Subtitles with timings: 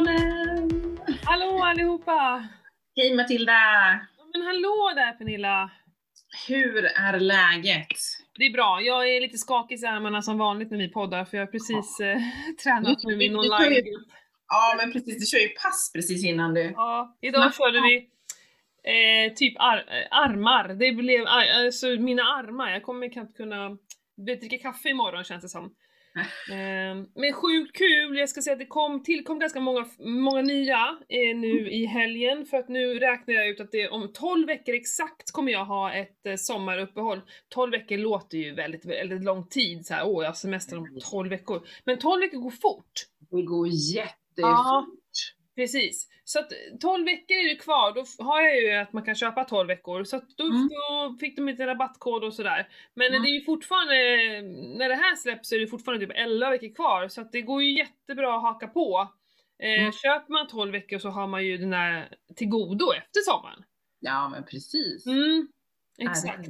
[0.00, 0.98] podden!
[1.24, 2.48] Hallå allihopa!
[2.96, 3.52] Hej Matilda!
[4.32, 5.70] Men hallå där Pernilla!
[6.48, 7.98] Hur är läget?
[8.38, 11.36] Det är bra, jag är lite skakig i armarna som vanligt när vi poddar för
[11.36, 12.18] jag har precis eh,
[12.62, 14.08] tränat med min online-grupp.
[14.48, 16.72] Ja men precis, du kör ju pass precis innan du...
[16.76, 17.96] Ja, idag körde vi
[18.92, 20.68] eh, typ ar eh, armar.
[20.68, 23.76] Det blev, ar- alltså mina armar, jag kommer knappt kunna
[24.26, 25.74] dricka kaffe imorgon känns det som.
[26.50, 30.98] Eh, men sjukt kul, jag ska säga att det kom, tillkom ganska många, många nya
[31.08, 34.74] eh, nu i helgen för att nu räknar jag ut att det om 12 veckor
[34.74, 37.20] exakt kommer jag ha ett eh, sommaruppehåll.
[37.48, 40.98] 12 veckor låter ju väldigt, väldigt lång tid så här, åh jag har semester om
[41.10, 41.66] 12 veckor.
[41.84, 42.92] Men 12 veckor går fort.
[43.30, 44.16] Det går jättefort.
[44.36, 44.86] Ja.
[45.60, 46.08] Precis.
[46.24, 49.44] Så att 12 veckor är det kvar, då har jag ju att man kan köpa
[49.44, 50.04] 12 veckor.
[50.04, 50.68] Så att då, Mm.
[50.68, 52.68] då fick de lite rabattkod och sådär.
[52.94, 53.22] Men Mm.
[53.22, 53.94] det är ju fortfarande,
[54.78, 57.08] när det här släpps så är det fortfarande typ 11 veckor kvar.
[57.08, 59.08] Så att det går ju jättebra att haka på.
[59.62, 59.92] Eh, Mm.
[59.92, 63.64] Köper man 12 veckor så har man ju den här till godo efter sommaren.
[64.00, 65.06] Ja men precis.
[65.06, 65.48] Mm,
[65.98, 66.48] exakt.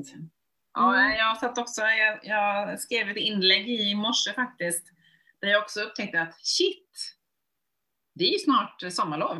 [0.74, 1.16] Ja, Mm.
[1.18, 4.86] jag satt också, jag, jag skrev ett inlägg i morse faktiskt,
[5.40, 7.16] där jag också upptäckte att shit,
[8.20, 9.36] det är ju snart sommarlov.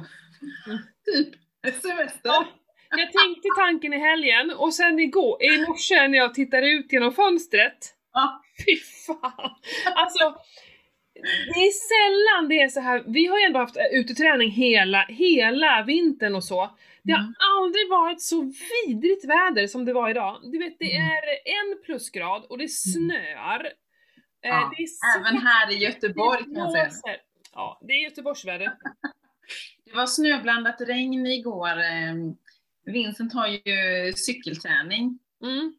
[0.66, 0.78] Mm.
[1.04, 1.34] typ
[1.82, 2.20] semester.
[2.24, 2.46] Ja.
[2.90, 7.12] Jag tänkte tanken i helgen och sen igår, i morse när jag tittar ut genom
[7.12, 8.42] fönstret Ja.
[8.66, 9.50] Fy fan!
[9.94, 10.36] Alltså,
[11.54, 13.02] det är sällan det är så här.
[13.06, 16.70] vi har ju ändå haft uteträning hela, hela vintern och så.
[17.02, 17.34] Det har Mm.
[17.58, 18.52] aldrig varit så
[18.86, 20.40] vidrigt väder som det var idag.
[20.52, 21.06] Du vet, det Mm.
[21.10, 23.64] är en plusgrad och det snöar.
[24.44, 27.16] Eh, Ja, det är Även här i Göteborg kan jag säga.
[27.52, 28.72] Ja, det är Göteborgsväder.
[29.84, 31.78] Det var snöblandat regn igår.
[31.78, 32.14] eh,
[32.84, 35.18] Vincent har ju cykelträning.
[35.42, 35.74] Mm.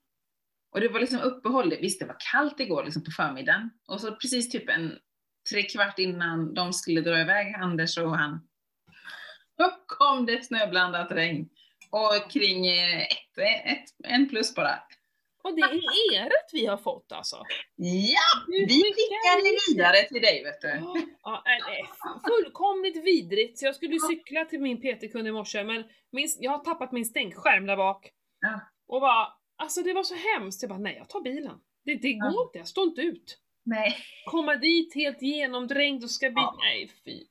[0.72, 1.74] Och det var liksom uppehåll.
[1.82, 3.70] Visst, det var kallt igår liksom på förmiddagen.
[3.88, 4.98] Och så precis typ en
[5.50, 8.48] tre kvart innan de skulle dra iväg, Anders och han,
[9.58, 11.50] då kom det snöblandat regn.
[11.90, 14.80] Och kring ett, ett, en plus bara.
[15.44, 17.36] Och det är ert vi har fått alltså.
[17.76, 21.02] Ja, vi skickar det vidare till dig vet du.
[21.24, 21.44] Ja,
[22.28, 23.60] fullkomligt vidrigt.
[23.60, 27.06] Så jag skulle cykla till min PT-kund i morse men min, jag har tappat min
[27.06, 28.10] stänkskärm där bak.
[28.40, 28.60] Ja.
[28.88, 30.62] Och bara, alltså det var så hemskt.
[30.64, 31.58] Jag bara, nej jag tar bilen.
[31.86, 32.44] Det, det går Ja.
[32.48, 33.38] inte, jag står inte ut.
[33.66, 33.96] Nej.
[34.26, 36.58] Komma dit helt genomdränkt och ska byta, Ja.
[36.64, 37.24] nej fy.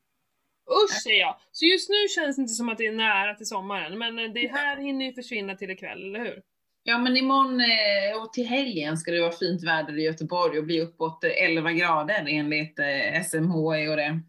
[0.84, 1.36] Usch säger jag!
[1.52, 4.30] Så just nu känns det inte som att det är nära till sommaren, men eh,
[4.32, 6.42] det här hinner ju försvinna till ikväll, eller hur?
[6.82, 10.64] Ja men imorgon eh, och till helgen ska det vara fint väder i Göteborg och
[10.64, 14.20] bli uppåt eh, 11 grader enligt eh, SMHI och det.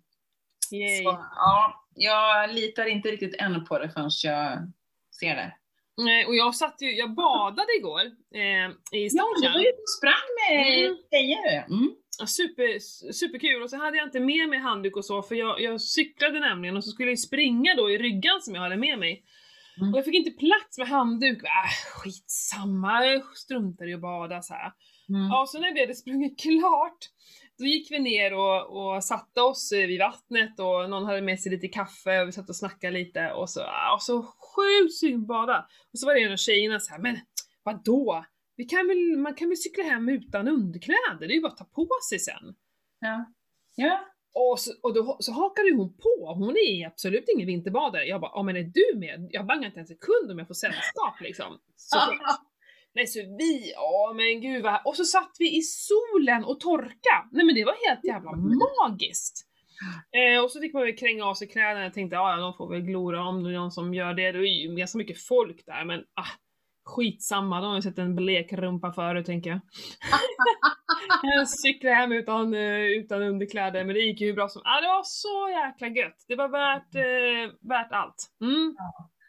[0.72, 1.04] Yay.
[1.04, 4.60] Så, ja, jag litar inte riktigt än på det förrän jag
[5.20, 5.54] ser det.
[5.98, 8.02] Nej, och jag satt ju, jag badade igår
[8.36, 9.54] eh, i Ja, du Stockholm.
[9.54, 10.98] var ute och sprang med Mm.
[11.12, 11.66] tjejer.
[11.70, 11.96] Mm.
[12.20, 12.80] Ja, Super,
[13.14, 16.40] superkul, och så hade jag inte med mig handduk och så för jag, jag cyklade
[16.40, 19.24] nämligen och så skulle jag springa då i ryggan som jag hade med mig.
[19.78, 19.94] Mm.
[19.94, 24.54] Och jag fick inte plats med handduk, äh, skitsamma, jag struntar i att bada så
[24.54, 24.74] här.
[25.10, 25.28] Mm.
[25.28, 27.00] Ja, så när vi hade sprungit klart,
[27.58, 31.52] då gick vi ner och, och satte oss vid vattnet och någon hade med sig
[31.52, 35.26] lite kaffe och vi satt och snackade lite och så, ah, och så sjukt sugen
[35.26, 35.68] bada.
[35.94, 37.18] Och så var det en av tjejerna så här, men
[37.64, 38.26] vadå?
[38.56, 41.58] Vi kan väl, man kan väl cykla hem utan underkläder, det är ju bara att
[41.58, 42.56] ta på sig sen.
[43.00, 43.26] Ja.
[43.76, 44.06] ja.
[44.34, 48.06] Och, så, och då så hakade hon på, hon är absolut ingen vinterbadare.
[48.06, 49.28] Jag bara, ja men är du med?
[49.32, 51.60] Jag bangar inte en sekund om jag får sällskap liksom.
[51.76, 52.42] Såklart.
[52.94, 57.30] Nej så vi, ja men gud vad Och så satt vi i solen och torka.
[57.32, 58.32] Nej men det var helt jävla
[58.82, 59.48] magiskt.
[60.12, 62.70] Eh, och så fick man väl kränga av sig kläderna, jag tänkte ja de får
[62.70, 64.32] väl glora om det är någon som gör det.
[64.32, 66.28] Det är ju ganska mycket folk där men ah,
[66.86, 69.60] skitsamma, de har ju sett en blek rumpa förut tänker jag.
[71.24, 74.82] jag cyklade hem utan, eh, utan underkläder men det gick ju hur bra som, ah,
[74.82, 76.26] det var så jäkla gött.
[76.28, 78.32] Det var värt, eh, värt allt.
[78.42, 78.76] Mm.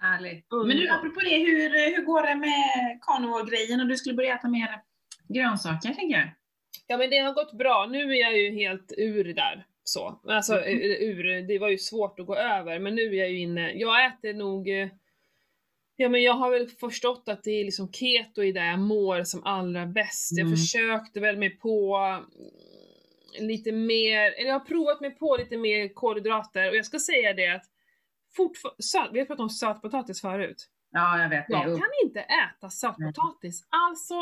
[0.01, 0.47] Härligt.
[0.53, 0.67] Underbart.
[0.69, 4.49] Men du, apropå det, hur, hur går det med carnivore-grejen och du skulle börja äta
[4.49, 4.69] mer
[5.29, 6.29] grönsaker tänker jag?
[6.87, 9.67] Ja men det har gått bra, nu är jag ju helt ur där.
[9.85, 10.21] Så.
[10.29, 10.67] Alltså Mm.
[10.69, 13.73] eh, ur, det var ju svårt att gå över men nu är jag ju inne,
[13.73, 14.89] jag äter nog eh,
[16.03, 19.25] Ja men jag har väl förstått att det är liksom keto i det jag mår
[19.25, 20.31] som allra bäst.
[20.33, 20.57] Jag Mm.
[20.57, 25.95] försökte väl mig på mm, lite mer, eller jag har provat mig på lite mer
[25.95, 27.65] kolhydrater och jag ska säga det att
[28.37, 30.69] fortfarande, vi har pratat om sötpotatis förut.
[30.91, 31.53] Ja, jag vet det.
[31.53, 33.67] Jag kan inte äta sötpotatis.
[33.71, 34.15] Alltså,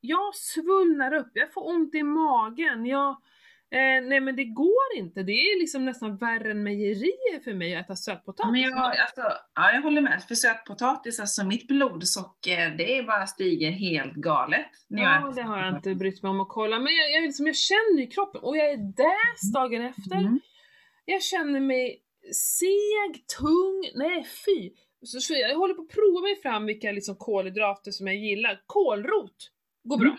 [0.00, 3.16] jag svullnar upp, jag får ont i magen, jag...
[3.72, 7.76] Eh, nej men det går inte, det är liksom nästan värre än mejerier för mig
[7.76, 8.52] att äta sötpotatis.
[8.52, 9.22] Men jag, alltså,
[9.54, 10.22] ja, jag håller med.
[10.28, 14.66] För sötpotatis, alltså mitt blodsocker, det bara stiger helt galet.
[14.88, 17.56] Ja, det har jag inte brytt mig om att kolla, men jag, jag, liksom, jag
[17.56, 20.16] känner i kroppen och jag är däst dagen efter.
[20.16, 20.40] Mm.
[21.04, 22.02] Jag känner mig
[22.32, 24.70] seg, tung, nej fy.
[25.02, 28.62] Så, så jag håller på att prova mig fram vilka liksom kolhydrater som jag gillar.
[28.66, 29.50] Kålrot
[29.84, 30.16] går bra.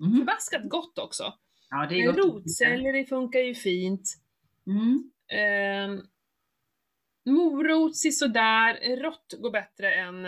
[0.00, 0.16] Mhm.
[0.18, 1.34] Förbaskat gott också.
[1.74, 2.12] Ja, det är.
[2.12, 4.18] Rotselleri funkar ju fint.
[4.66, 5.10] Mm.
[5.28, 6.02] Eh,
[7.24, 10.24] morot sådär, rått går bättre än...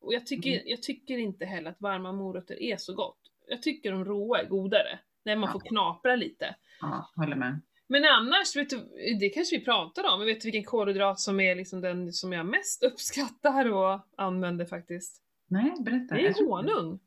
[0.00, 0.62] Och jag tycker, Mm.
[0.66, 3.18] jag tycker inte heller att varma morötter är så gott.
[3.48, 4.98] Jag tycker de råa är godare.
[5.24, 5.52] När man Ja.
[5.52, 6.54] får knapra lite.
[6.80, 7.60] Ja, håller med.
[7.86, 8.76] Men annars, vet du,
[9.20, 12.32] det kanske vi pratar om, men vet du vilken kolhydrat som är liksom den som
[12.32, 15.22] jag mest uppskattar och använder faktiskt?
[15.48, 16.14] Nej, berätta.
[16.14, 17.00] Det är honung.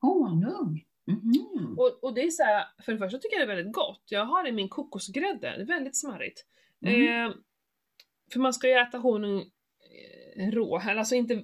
[0.00, 0.84] Honung?
[1.06, 1.74] Mhm.
[1.78, 4.02] Och, och det är så här, för det första tycker jag det är väldigt gott.
[4.10, 6.44] Jag har det i min kokosgrädde, det är väldigt smarrigt.
[6.86, 7.26] Mm.
[7.30, 7.34] Eh,
[8.32, 9.38] för man ska ju äta honung
[10.36, 11.34] eh, rå, alltså inte,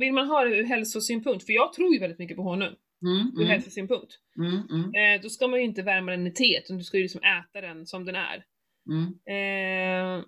[0.00, 3.26] vill man ha det ur hälsosynpunkt, för jag tror ju väldigt mycket på honung Mm,
[3.36, 4.14] ur mm, hälsosynpunkt.
[4.38, 6.96] mm, mm, Eh, då ska man ju inte värma den i te, utan du ska
[6.96, 8.44] ju liksom äta den som den är.
[8.88, 9.06] mm.
[9.26, 10.24] Eh,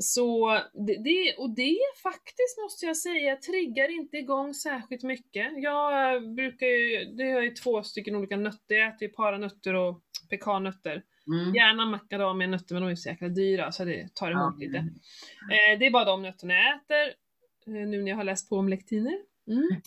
[0.00, 5.52] så det, det, och det faktiskt måste jag säga triggar inte igång särskilt mycket.
[5.56, 9.74] Jag eh, brukar ju, det har ju två stycken olika nötter, jag äter ju paranötter
[9.74, 11.02] och pekannötter.
[11.26, 11.54] Mm.
[11.54, 14.66] Gärna macadamianötter men de är så jäkla dyra så det tar emot Ja.
[14.66, 14.78] lite.
[14.78, 17.14] Eh, det är bara de nötterna jag äter,
[17.66, 19.18] eh, nu när jag har läst på om lektiner.
[19.48, 19.68] Mm.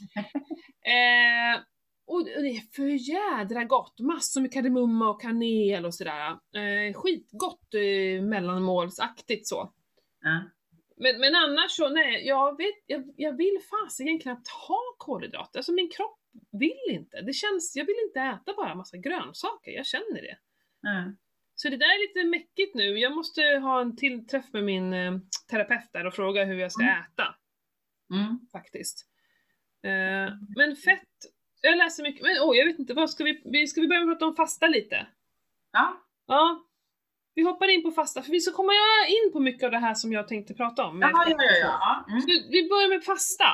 [0.96, 1.62] eh,
[2.08, 6.30] och det är för jädra gott, massor med kardemumma och kanel och sådär.
[6.30, 9.74] Eh, skitgott eh, mellanmålsaktigt så.
[10.24, 10.44] Ja.
[10.98, 15.60] Men, men annars så, nej, jag, vet, jag, jag vill fasiken knappt ha kolhydrater.
[15.60, 16.20] Alltså min kropp
[16.52, 17.22] vill inte.
[17.22, 20.38] Det känns, jag vill inte äta bara massa grönsaker, jag känner det.
[20.82, 21.12] Ja.
[21.56, 23.00] Så det där är lite mäckigt nu.
[23.00, 25.18] Jag måste ha en till träff med min eh,
[25.50, 26.96] terapeut där och fråga hur jag ska Mm.
[27.02, 27.36] äta
[28.14, 28.40] Mm.
[28.52, 29.08] faktiskt.
[29.84, 31.10] Eh, men fett,
[31.62, 34.06] jag läser mycket, men oj jag vet inte, vad ska vi, vi, ska vi börja
[34.06, 35.08] prata om fasta lite?
[35.72, 36.04] Ja.
[36.28, 36.64] Ja.
[37.36, 38.72] Vi hoppar in på fasta, för vi ska komma
[39.08, 41.02] in på mycket av det här som jag tänkte prata om.
[41.02, 42.06] Jaha, ja, ja, ja.
[42.10, 42.22] Mm.
[42.22, 43.46] Så Vi börjar med fasta.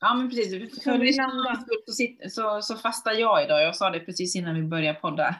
[0.00, 4.00] Ja men precis, för lyssnarnas skull så, så, så fastar jag idag, jag sa det
[4.00, 5.34] precis innan vi började podda,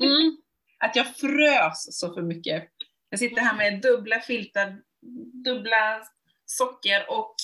[0.00, 0.36] Mm.
[0.84, 2.68] att jag frös så för mycket.
[3.08, 4.76] Jag sitter här med dubbla filtar,
[5.44, 6.00] dubbla
[6.46, 7.34] socker och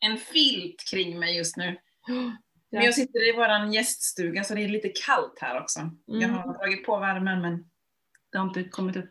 [0.00, 1.76] en filt kring mig just nu.
[2.72, 5.80] Men jag sitter i våran gäststuga så det är lite kallt här också.
[6.06, 6.36] Jag Mm.
[6.36, 7.64] har dragit på värmen men
[8.32, 9.08] det har inte kommit upp.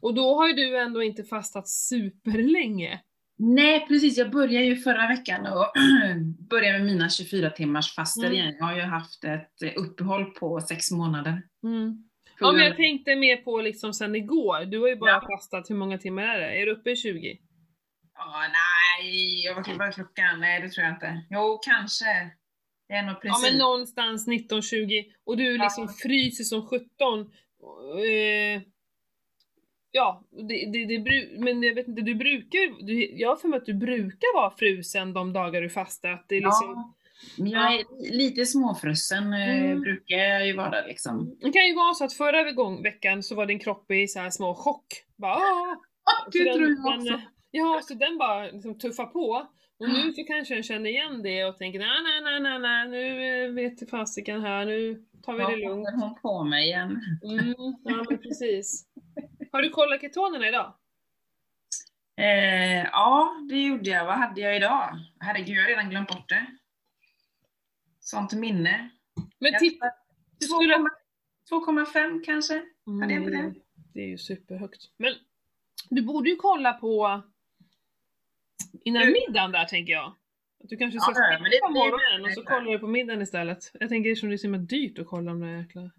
[0.00, 3.00] Och då har ju du ändå inte fastat superlänge.
[3.38, 5.66] Nej precis, jag började ju förra veckan och
[6.50, 8.34] började med mina 24 timmars faster Mm.
[8.34, 8.54] igen.
[8.58, 11.42] Jag har ju haft ett eh, uppehåll på sex månader.
[11.64, 12.04] Mm.
[12.40, 15.26] Ja men jag tänkte mer på liksom sen igår, du har ju bara Ja.
[15.36, 16.62] fastat, hur många timmar är det?
[16.62, 17.38] Är du uppe i 20?
[18.14, 20.40] Ja, nej, jag vad är klockan?
[20.40, 21.24] Nej, det tror jag inte.
[21.30, 22.04] Jo, kanske.
[22.88, 23.50] Det är nog Ja precis.
[23.50, 25.62] men någonstans 19-20 och du Ja.
[25.62, 27.20] liksom fryser som 17.
[27.20, 28.62] Eh,
[29.92, 33.56] ja, det, det, det, men jag vet inte, du brukar, du, jag har för mig
[33.56, 36.10] att du brukar vara frusen de dagar du fastar.
[36.10, 36.94] Att det är liksom,
[37.36, 39.80] Ja, jag är lite småfrusen, eh, Mm.
[39.80, 41.36] brukar jag ju vara liksom.
[41.40, 44.20] Det kan ju vara så att förra gång, veckan så var din kropp i så
[44.20, 44.86] här små chock.
[45.16, 45.74] Bara, "Åh!"
[46.32, 47.20] det Så den- tror jag den, också.
[47.50, 49.46] Ja, så den bara liksom tuffar på.
[49.78, 52.88] Och nu så kanske den känner igen det och tänker nej, nej, nej, nej, nej,
[52.88, 55.70] nu eh, vet fasiken här, nu tar vi Ja, det lugnt.
[55.88, 56.90] håller hon på mig igen.
[57.24, 57.54] Mm,
[57.84, 58.86] ja men precis.
[59.52, 60.74] Har du kollat ketonerna idag?
[62.16, 64.04] Eh, ja, det gjorde jag.
[64.04, 64.98] Vad hade jag idag?
[65.20, 66.46] Herregud, jag har redan glömt bort det.
[68.00, 68.90] Sånt minne.
[69.38, 69.86] Men titta,
[70.38, 70.76] du skulle...
[71.50, 72.62] 2,5 kanske?
[73.00, 73.36] hade jag på det.
[73.36, 73.54] Mm,
[73.94, 74.90] det är ju superhögt.
[74.96, 75.14] Men
[75.90, 77.22] du borde ju kolla på
[78.84, 80.14] innan Du- middagen där tänker jag.
[80.64, 83.70] Att du kanske ska Ja, på morgonen och så kollar du på middagen istället.
[83.80, 85.90] Jag tänker som det är så himla dyrt att kolla de där jäkla...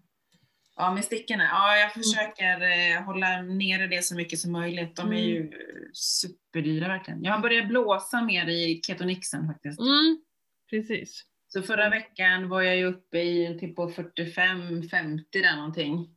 [0.76, 1.44] Ja, med stickorna.
[1.44, 1.90] Ja, jag Mm.
[2.02, 4.96] försöker eh, hålla nere det så mycket som möjligt.
[4.96, 5.24] De är Mm.
[5.28, 5.50] ju
[5.92, 7.24] superdyra verkligen.
[7.24, 9.80] Jag har börjat blåsa mer i ketonixen faktiskt.
[9.80, 10.22] Mm,
[10.70, 11.22] precis.
[11.48, 16.16] Så förra veckan var jag ju uppe i typ på 45-50 där någonting.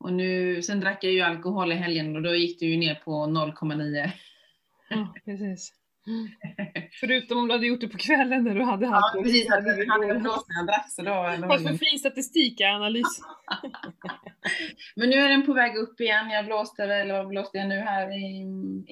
[0.00, 2.94] Och nu, sen drack jag ju alkohol i helgen och då gick det ju ner
[2.94, 4.10] på 0,9.
[4.88, 5.72] Ja, precis.
[7.00, 9.24] Förutom om du hade gjort det på kvällen när du hade Ja, alkohol.
[9.24, 9.50] precis.
[9.50, 11.48] Hade, hade blåst när jag drack så då...
[11.48, 13.20] Fast för fin statistik i analys.
[14.96, 16.30] Men nu är den på väg upp igen.
[16.30, 18.40] Jag blåste väl, vad blåste jag nu här i,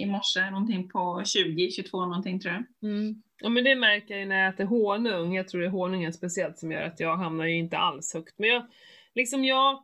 [0.02, 0.50] i morse?
[0.50, 2.90] Någonting på 20, 22 någonting tror jag.
[2.90, 3.22] Mm.
[3.40, 5.34] Ja men det märker jag ju när jag äter honung.
[5.34, 8.34] Jag tror det är honungen speciellt som gör att jag hamnar ju inte alls högt.
[8.38, 8.66] Men jag,
[9.14, 9.82] liksom jag,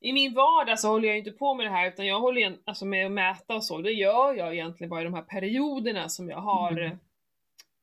[0.00, 2.56] i min vardag så håller jag inte på med det här utan jag håller ju
[2.64, 3.80] alltså med att mäta och så.
[3.82, 6.84] Det gör jag egentligen bara i de här perioderna som jag har, Mm.
[6.92, 6.98] eh,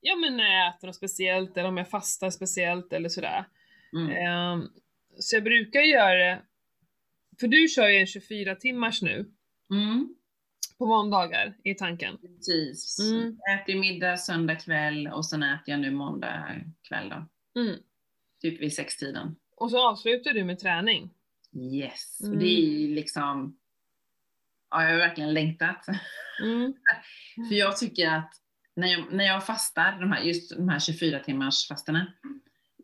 [0.01, 3.45] ja men när jag äter något speciellt eller om jag fastar speciellt eller sådär.
[3.93, 4.11] Mm.
[4.11, 4.67] Ehm,
[5.19, 6.41] så jag brukar göra det,
[7.39, 9.25] för du kör ju en 24 timmars nu.
[9.71, 10.15] Mm.
[10.77, 12.17] På måndagar i tanken.
[12.17, 12.99] Precis.
[12.99, 13.37] Mm.
[13.39, 17.25] Jag äter middag söndag kväll och sen äter jag nu måndag kväll då.
[17.61, 17.75] Mm.
[18.41, 19.35] Typ vid sextiden.
[19.57, 21.09] Och så avslutar du med träning.
[21.55, 22.21] Yes.
[22.21, 22.33] Mm.
[22.33, 23.57] Och det är ju liksom,
[24.71, 25.87] ja jag har verkligen längtat.
[26.43, 26.73] Mm.
[27.49, 28.31] För jag tycker att
[28.75, 32.13] när jag, när jag fastar, de här, just de här 24 timmars fasterna,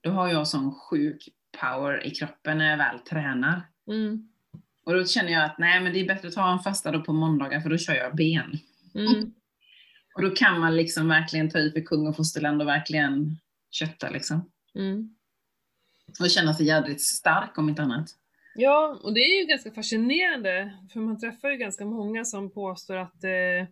[0.04, 1.30] då har jag sån sjuk
[1.62, 3.62] power i kroppen när jag väl tränar.
[3.88, 4.30] Mm.
[4.86, 7.02] Och då känner jag att nej men det är bättre att ta en fasta då
[7.02, 8.60] på måndagar för då kör jag ben.
[8.96, 9.34] Mm.
[10.16, 13.38] Och då kan man liksom verkligen ta i för kung och fosterland och verkligen
[13.72, 14.52] kötta liksom.
[14.76, 15.16] Mm.
[16.20, 18.10] Och känna sig jädrigt stark om inte annat.
[18.56, 22.96] Ja, och det är ju ganska fascinerande, för man träffar ju ganska många som påstår
[22.96, 23.68] att eh,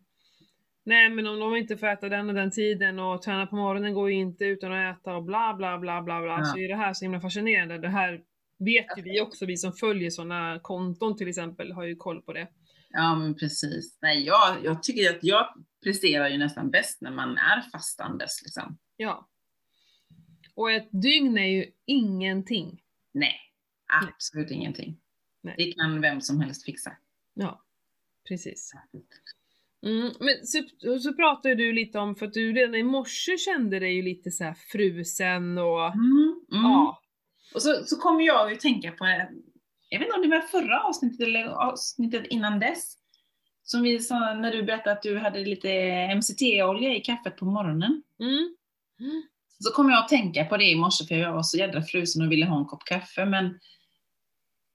[0.85, 3.93] nej men om de inte får äta den och den tiden och träna på morgonen
[3.93, 6.37] går ju inte utan att äta och bla bla bla bla bla.
[6.39, 6.45] Ja.
[6.45, 7.77] Så är det här så himla fascinerande.
[7.77, 8.21] Det här
[8.59, 12.33] vet ju vi också, vi som följer sådana konton till exempel, har ju koll på
[12.33, 12.47] det.
[12.89, 13.97] Ja men precis.
[14.01, 15.47] Nej jag, jag tycker att jag
[15.83, 18.77] presterar ju nästan bäst när man är fastandes liksom.
[18.97, 19.27] Ja.
[20.55, 22.81] Och ett dygn är ju ingenting.
[23.13, 23.39] Nej,
[23.87, 24.97] absolut ingenting.
[25.41, 25.55] Nej.
[25.57, 26.91] Det kan vem som helst fixa.
[27.33, 27.63] Ja,
[28.27, 28.71] precis.
[29.85, 30.63] Mm, men så,
[30.99, 34.31] så pratade du lite om, för att du redan i morse kände dig ju lite
[34.31, 36.63] så frusen och Mm, mm.
[36.63, 37.01] ja.
[37.53, 39.05] Och så, så kommer jag att tänka på,
[39.89, 42.97] jag vet inte om det var förra avsnittet eller avsnittet innan dess,
[43.63, 45.69] som vi sa när du berättade att du hade lite
[46.15, 48.03] MCT-olja i kaffet på morgonen.
[48.19, 48.55] Mm.
[49.59, 52.25] Så kom jag att tänka på det i morse för jag var så jädra frusen
[52.25, 53.59] och ville ha en kopp kaffe men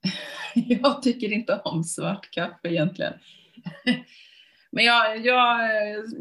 [0.53, 3.13] jag tycker inte om svart kaffe egentligen.
[4.71, 5.59] Men jag, jag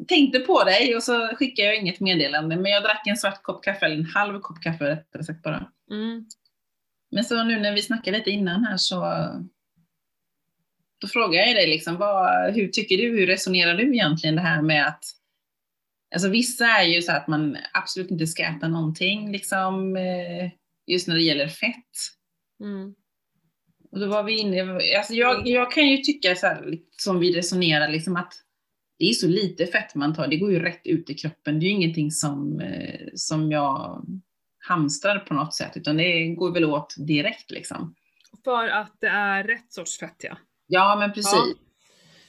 [0.09, 3.65] tänkte på dig och så skickade jag inget meddelande men jag drack en svart kopp
[3.65, 5.71] kaffe, eller en halv kopp kaffe rättare sagt bara.
[5.91, 6.27] Mm.
[7.11, 9.05] Men så nu när vi snackade lite innan här så
[10.99, 14.63] då frågar jag dig liksom, vad, hur tycker du, hur resonerar du egentligen det här
[14.63, 15.05] med att
[16.15, 20.51] Alltså vissa är ju så att man absolut inte ska äta någonting liksom eh,
[20.87, 21.97] just när det gäller fett.
[22.61, 22.95] Mm.
[23.93, 24.63] Och då var vi inne,
[24.99, 28.33] alltså jag, jag kan ju tycka så här, som vi resonerar liksom att
[28.99, 31.61] det är så lite fett man tar, det går ju rätt ut i kroppen.
[31.61, 34.05] Det är ju ingenting som, eh, som jag
[34.59, 37.95] hamstrar på något sätt, utan det går väl åt direkt liksom.
[38.45, 40.39] För att det är rätt sorts fett ja.
[40.67, 41.35] Ja, men precis.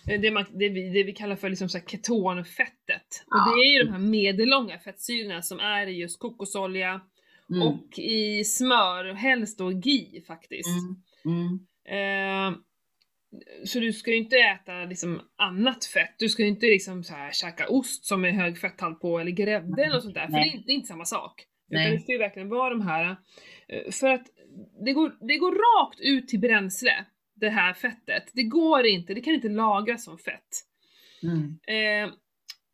[0.10, 3.24] Eh, Det, man, det, vi, det vi kallar för liksom så ketonfettet.
[3.26, 3.54] Och Ja.
[3.56, 7.02] det är ju de här medellånga fettsyrorna som är i just kokosolja
[7.56, 7.68] Mm.
[7.68, 10.70] och i smör, helst då ghee faktiskt.
[11.26, 11.40] Mm.
[11.40, 12.54] Mm.
[12.54, 12.58] Eh,
[13.66, 16.16] så du ska ju inte äta liksom annat fett.
[16.20, 19.32] Du ska ju inte liksom så här käka ost som är hög fetthalt på eller
[19.32, 20.26] grädde eller sånt där.
[20.26, 21.46] För det är, inte, det är inte samma sak.
[21.70, 21.82] Nej.
[21.86, 23.16] Utan det ska ju verkligen vara de här.
[23.68, 24.28] eh, För att
[24.86, 27.06] det går, det går rakt ut till bränsle,
[27.36, 28.24] det här fettet.
[28.34, 30.50] Det går inte, det kan inte lagras som fett.
[31.24, 31.60] Mm.
[31.68, 32.14] Eh,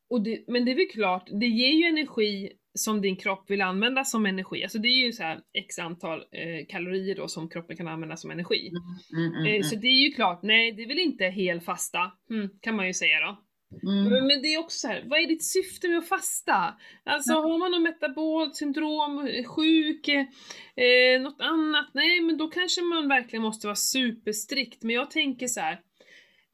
[0.09, 3.61] och det, men det är väl klart, det ger ju energi som din kropp vill
[3.61, 4.63] använda som energi.
[4.63, 8.17] Alltså det är ju så här x antal eh, kalorier då som kroppen kan använda
[8.17, 8.71] som energi.
[9.13, 9.33] Mm.
[9.33, 9.45] Mm.
[9.45, 12.75] Eh, Så det är ju klart, nej det är väl inte hel fasta, mm, kan
[12.75, 13.37] man ju säga då.
[13.83, 14.27] Mm.
[14.27, 16.75] Men, det är också så här, vad är ditt syfte med att fasta?
[17.03, 22.81] Alltså har man något metabolt syndrom, eh, sjuk, eh, något annat, nej men då kanske
[22.81, 24.83] man verkligen måste vara superstrikt.
[24.83, 25.79] Men jag tänker så här,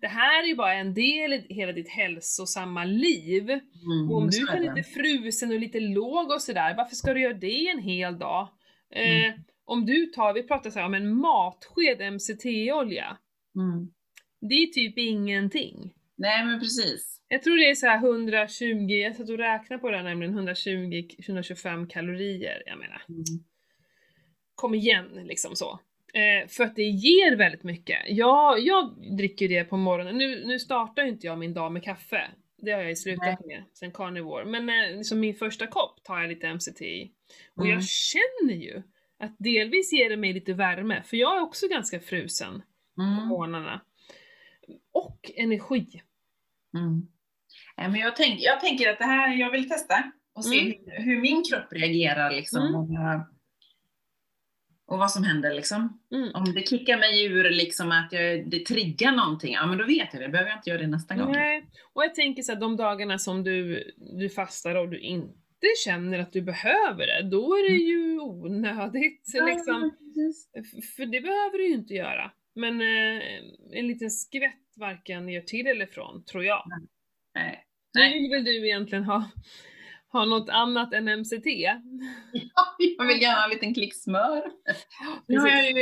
[0.06, 3.50] det här är ju bara en del i hela ditt hälsosamma liv.
[3.50, 4.12] Mm.
[4.12, 7.34] Och om du är lite frusen och lite låg och sådär, varför ska du göra
[7.34, 8.50] det en hel dag?
[8.96, 9.40] Eh, Mm.
[9.66, 13.18] Om du tar, vi pratar så här om en matsked MCT-olja.
[13.56, 13.92] Mm.
[14.50, 15.94] Det är typ ingenting.
[16.18, 17.22] Nej, men precis.
[17.28, 20.50] Jag tror det är så här 120, jag satt och räknade på det här nämligen,
[20.50, 23.02] 120-125 kalorier, jag menar.
[23.10, 23.24] Mm.
[24.56, 25.80] Kom igen liksom så.
[26.16, 27.98] Eh, för att det ger väldigt mycket.
[28.08, 32.28] Jag, jag dricker det på morgonen, nu, nu startar inte jag min dag med kaffe.
[32.58, 34.46] Det har jag ju slutat med sen carnivore.
[34.46, 37.12] Men eh, som min första kopp tar jag lite MCT i.
[37.56, 37.74] Och Mm.
[37.78, 38.84] jag känner ju
[39.20, 42.62] att delvis ger det mig lite värme, för jag är också ganska frusen
[42.96, 43.28] på Mm.
[43.28, 43.82] morgnarna.
[44.94, 46.02] Och energi.
[46.78, 47.08] Mm.
[47.78, 50.04] Nej, men jag, tänk, jag tänker att det här, jag vill testa
[50.36, 50.74] och se Mm.
[50.86, 52.62] hur, hur min kropp reagerar liksom.
[52.62, 52.74] Mm.
[52.74, 53.35] Vad-
[54.88, 56.00] och vad som händer liksom.
[56.12, 56.32] Mm.
[56.34, 60.14] Om det kickar mig ur liksom att jag, det triggar någonting, ja men då vet
[60.14, 60.30] jag det.
[60.30, 61.32] behöver jag inte göra det nästa gång.
[61.32, 65.30] Nej, och jag tänker så att de dagarna som du, du fastar och du inte
[65.86, 69.32] känner att du behöver det, då är det ju onödigt.
[69.34, 69.92] Ja, liksom.
[70.96, 72.32] För det behöver du ju inte göra.
[72.56, 73.24] Men eh,
[73.72, 76.64] en liten skvätt varken gör till eller från, tror jag.
[77.34, 77.66] Nej.
[77.94, 78.14] Nu Nej.
[78.14, 79.32] vill väl du egentligen ha,
[80.18, 81.46] ha något annat än MCT?
[82.98, 84.52] Jag vill gärna ha en liten klick smör.
[85.28, 85.74] Nu har jag, ju,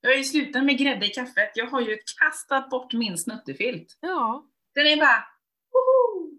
[0.00, 1.52] jag har ju slutat med grädde i kaffet.
[1.54, 3.98] Jag har ju kastat bort min snuttefilt.
[4.00, 5.24] Ja, Den är bara,
[5.72, 6.30] woho!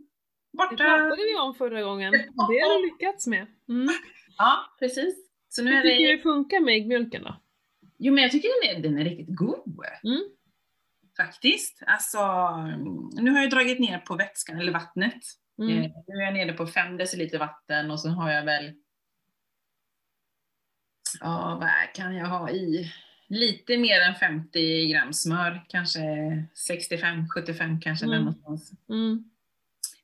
[0.52, 0.76] Det Borta!
[0.76, 2.12] pratade vi om förra gången.
[2.12, 3.48] Det har du lyckats med.
[3.70, 3.90] Mm.
[4.38, 5.16] Ja, precis.
[5.50, 6.16] Så nu Hur tycker du det...
[6.16, 7.42] det funkar med äggmjölken då?
[7.98, 9.86] Jo, men jag tycker den är, den är riktigt god.
[10.04, 10.22] Mm.
[11.18, 11.84] Faktiskt.
[11.88, 12.20] Alltså,
[13.22, 15.24] nu har jag dragit ner på vätskan, eller vattnet.
[15.62, 15.84] Mm.
[15.84, 18.74] Eh, Nu är jag nere på 5 deciliter vatten och så har jag väl,
[21.20, 22.92] ja vad kan jag ha i?
[23.28, 26.00] Lite mer än 50 gram smör, kanske
[26.70, 28.10] 65-75 kanske Mm.
[28.18, 28.72] där någonstans.
[28.90, 29.30] Mm.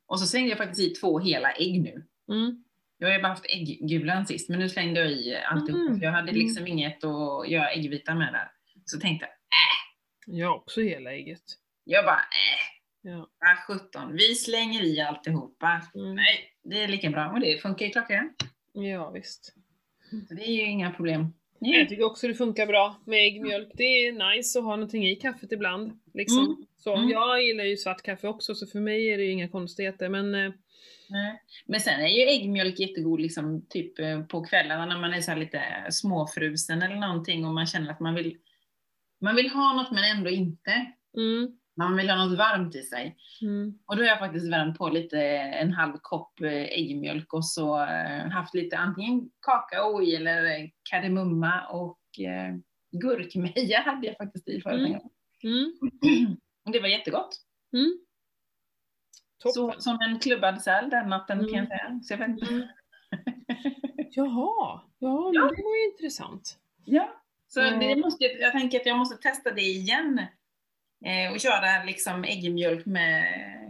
[0.06, 2.06] Och så slängde jag faktiskt i två hela ägg nu.
[2.30, 2.64] Mm.
[2.98, 5.98] Jag har ju bara haft äggulan sist, men nu slängde jag i alltihop.
[6.00, 8.52] För Jag hade liksom inget att göra äggvita med där.
[8.86, 11.42] Så tänkte jag, äh, Jag har också hela ägget.
[11.84, 12.77] jag bara, äh,
[13.10, 13.30] Ja.
[13.68, 15.82] vad 17, vi slänger i alltihopa.
[15.96, 16.16] Mm.
[16.16, 18.44] Nej, det är lika bra och det funkar ju klockrent.
[18.74, 19.54] ja, visst.
[20.28, 21.34] Så det är ju inga problem.
[21.60, 23.72] Jag tycker också det funkar bra med äggmjölk.
[23.74, 26.00] Det är nice att ha någonting i kaffet ibland.
[26.14, 26.46] Liksom.
[26.46, 26.66] Mm.
[26.78, 27.10] Så, Mm.
[27.10, 30.10] Jag gillar ju svart kaffe också, så för mig är det ju inga konstigheter.
[30.10, 30.52] Men eh,
[31.10, 31.42] Nej.
[31.66, 35.36] Men sen är ju äggmjölk jättegod liksom, typ eh, på kvällarna när man är så
[35.36, 38.38] lite småfrusen eller någonting och man känner att man vill,
[39.22, 40.92] man vill ha något men ändå inte.
[41.18, 43.18] mm, Man vill ha något varmt i sig.
[43.42, 47.46] mm, Och då har jag faktiskt värmt på lite, en halv kopp eh, äggmjölk och
[47.46, 52.56] så eh, haft lite antingen kakao i eller eh, kardemumma och eh,
[52.92, 54.86] gurkmeja hade jag faktiskt i förra Mm.
[54.92, 55.10] gången.
[55.44, 55.74] mm,
[56.66, 57.36] Och det var jättegott.
[57.74, 58.00] mm.
[59.44, 61.50] Så, som en klubbad säl den natten Mm.
[61.52, 62.00] kan jag säga.
[62.04, 62.46] Så jag vet inte.
[62.54, 62.68] Mm.
[64.12, 65.42] Jaha, ja, men Ja.
[65.42, 66.58] det var ju intressant.
[66.86, 67.80] Ja, så Mm.
[67.80, 70.22] det måste, jag tänker att jag måste testa det igen.
[71.06, 73.25] Eh, och köra liksom äggmjölk med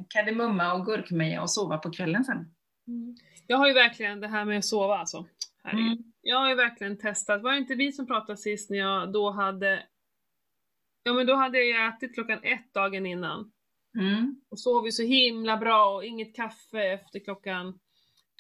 [0.10, 2.56] kardemumma och gurkmeja och sova på kvällen sen.
[2.88, 3.16] Mm.
[3.48, 5.26] Jag har ju verkligen det här med att sova alltså.
[5.72, 5.98] Mm.
[6.22, 7.42] Jag har ju verkligen testat.
[7.42, 9.84] Var det inte vi som pratade sist när jag då hade...
[11.04, 13.52] Ja men då hade jag ätit klockan ett dagen innan.
[14.00, 14.42] Mm.
[14.50, 17.80] Och sov ju så himla bra och inget kaffe efter klockan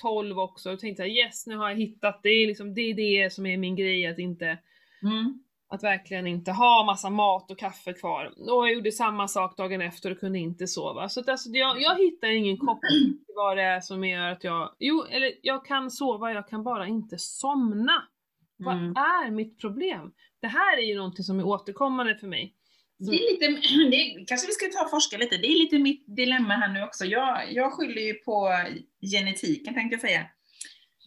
[0.01, 0.71] 12 också.
[0.71, 2.29] Och tänkte jag yes, nu har jag hittat det.
[2.29, 4.57] Är liksom, det är det som är min grej, att inte
[5.03, 5.43] Mm.
[5.69, 8.25] Att verkligen inte ha massa mat och kaffe kvar.
[8.25, 11.10] Och jag gjorde samma sak dagen efter och kunde inte sova.
[11.10, 14.43] Så att alltså, jag, jag hittar ingen koppling till vad det är som gör att
[14.43, 14.75] jag...
[14.80, 18.03] Jo, eller jag kan sova, jag kan bara inte somna.
[18.58, 18.91] Vad Mm.
[18.95, 20.12] är mitt problem?
[20.41, 22.53] Det här är ju någonting som är återkommande för mig.
[22.99, 23.47] Det är lite,
[23.91, 25.38] det kanske vi ska ta och forska lite.
[25.38, 27.06] Det är lite mitt dilemma här nu också.
[27.06, 28.49] Jag, jag skyller ju på
[29.12, 30.25] genetiken tänkte jag säga.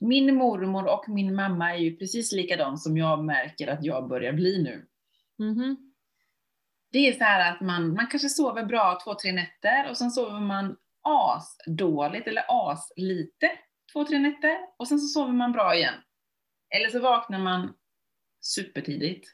[0.00, 4.32] Min mormor och min mamma är ju precis likadan som jag märker att jag börjar
[4.32, 4.86] bli nu.
[5.38, 5.76] Mhm.
[6.92, 10.10] Det är så här att man, man kanske sover bra två, tre nätter och sen
[10.10, 13.50] sover man asdåligt eller aslite
[13.92, 15.94] två, tre nätter och sen så sover man bra igen.
[16.74, 17.74] Eller så vaknar man
[18.40, 19.28] supertidigt.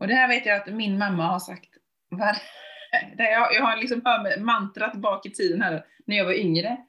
[0.00, 1.70] Och det här vet jag att min mamma har sagt.
[2.08, 2.36] Var,
[3.16, 6.86] jag, har liksom hört mantrat bak i tiden här när jag var yngre.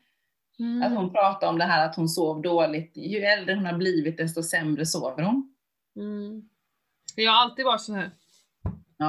[0.59, 0.83] Mm.
[0.83, 2.91] Att hon pratade om det här att hon sov dåligt.
[2.97, 5.55] Ju äldre hon har blivit desto sämre sover hon.
[5.95, 6.49] Mm.
[7.15, 8.11] Jag har alltid varit så här.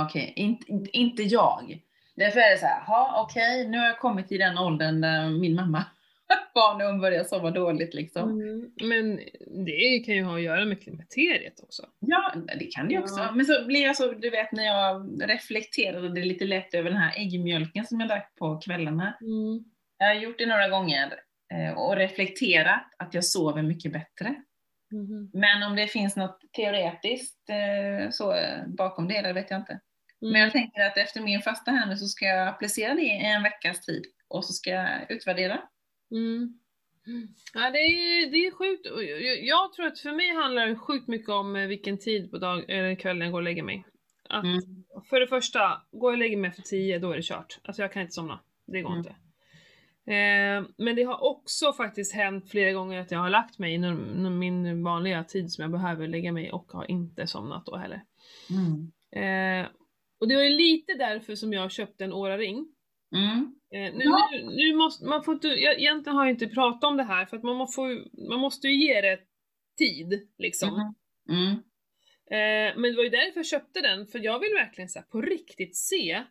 [0.04, 1.82] Okej, inte, inte jag.
[2.16, 2.82] Därför är det så här,
[3.22, 5.85] okej, nu har jag kommit till den åldern där min mamma
[6.54, 8.30] var när hon började sova dåligt liksom.
[8.40, 8.70] Mm.
[8.82, 9.20] Men
[9.66, 11.82] det kan ju ha att göra med klimakteriet också.
[12.00, 13.02] Ja, det kan det ju Ja.
[13.02, 13.30] också.
[13.35, 17.18] Men så blir jag så, du vet när jag reflekterade lite lätt över den här
[17.20, 19.16] äggmjölken som jag drack på kvällarna.
[19.20, 19.64] Mm.
[19.98, 21.14] Jag har gjort det några gånger
[21.76, 24.35] och reflekterat att jag sover mycket bättre.
[24.92, 25.30] Mhm.
[25.32, 29.72] Men om det finns något teoretiskt eh, så eh, bakom det, det vet jag inte.
[30.22, 30.32] Mm.
[30.32, 33.24] Men jag tänker att efter min fasta här nu så ska jag applicera det i
[33.24, 35.61] en veckas tid och så ska jag utvärdera.
[36.11, 36.59] Mm.
[37.54, 38.87] Ja, det är, det är sjukt.
[39.42, 42.70] Jag, tror att för mig handlar det sjukt mycket om eh, vilken tid på dag,
[42.70, 43.85] eller kvällen jag går och lägger mig.
[44.28, 44.61] Att, Mm.
[45.11, 47.59] För det första, går jag och lägger mig efter tio, då är det kört.
[47.64, 48.40] Alltså jag kan inte somna.
[48.66, 48.98] Det går Mm.
[48.98, 49.16] inte.
[50.07, 53.79] Eh, men det har också faktiskt hänt flera gånger att jag har lagt mig i
[54.31, 58.03] min vanliga tid som jag behöver lägga mig och har inte somnat då heller.
[58.51, 58.92] Mm.
[59.12, 59.69] Eh,
[60.21, 62.69] och det var ju lite därför som jag köpte en Oura-ring.
[63.14, 63.55] Mm.
[63.75, 64.29] Eh, nu, Ja.
[64.33, 67.27] nu, nu måste man får inte, jag, egentligen har jag inte pratat om det här
[67.27, 67.88] för att man, får,
[68.31, 69.19] man måste ju ge det
[69.79, 70.69] tid liksom.
[70.69, 70.95] Mm.
[71.29, 71.53] Mm.
[72.31, 75.07] Eh, men det var ju därför jag köpte den, för jag vill verkligen så här,
[75.07, 76.25] på riktigt se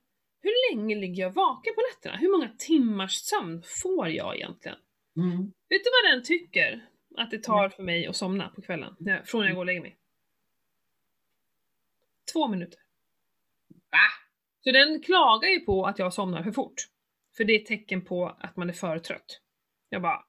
[0.46, 2.18] hur länge ligger jag vaken på nätterna?
[2.18, 4.78] Hur många timmars sömn får jag egentligen?
[5.18, 5.38] Mm.
[5.70, 8.96] Vet du vad den tycker att det tar för mig att somna på kvällen?
[9.26, 9.98] Från när jag går och lägger mig?
[12.34, 12.80] Två minuter.
[13.68, 14.08] Va?
[14.64, 16.76] Så den klagar ju på att jag somnar för fort.
[17.38, 19.42] För det är ett tecken på att man är för trött.
[19.90, 20.26] Jag bara...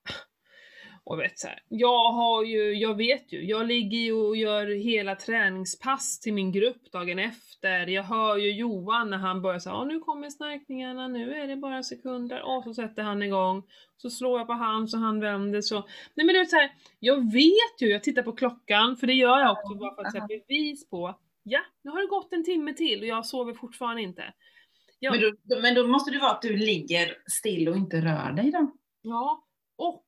[1.07, 4.67] Och vet så här, jag har ju, jag vet ju, jag ligger ju och gör
[4.67, 7.87] hela träningspass till min grupp dagen efter.
[7.87, 11.83] Jag hör ju Johan när han börjar säga, nu kommer snarkningarna, nu är det bara
[11.83, 12.43] sekunder.
[12.43, 13.63] Och så sätter han igång.
[13.97, 15.75] Så slår jag på han så han vänder så.
[16.15, 19.15] Nej men det är så här, jag vet ju, jag tittar på klockan, för det
[19.15, 22.45] gör jag också bara för att sätta bevis på, ja, nu har det gått en
[22.45, 24.35] timme till och jag sover fortfarande inte.
[24.99, 25.11] Ja.
[25.11, 28.51] Men, då, men då måste det vara att du ligger still och inte rör dig
[28.51, 28.71] då?
[29.03, 30.07] Ja, och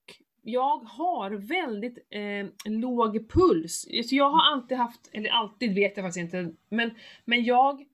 [0.49, 3.81] jag har väldigt eh, låg puls.
[4.09, 6.91] Så jag har alltid haft, eller alltid vet jag faktiskt inte, men,
[7.25, 7.87] men jag,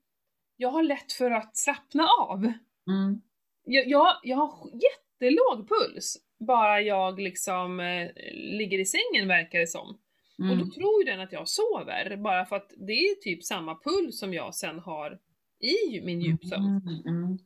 [0.57, 2.39] jag har lätt för att slappna av.
[2.87, 3.21] Mm.
[3.65, 9.67] Jag, jag, jag har jättelåg puls, bara jag liksom eh, ligger i sängen verkar det
[9.67, 9.97] som.
[10.39, 10.51] Mm.
[10.51, 13.79] Och då tror ju den att jag sover, bara för att det är typ samma
[13.83, 15.19] puls som jag sen har
[15.59, 16.81] i min djupsömn.
[16.87, 17.37] Mm, mm.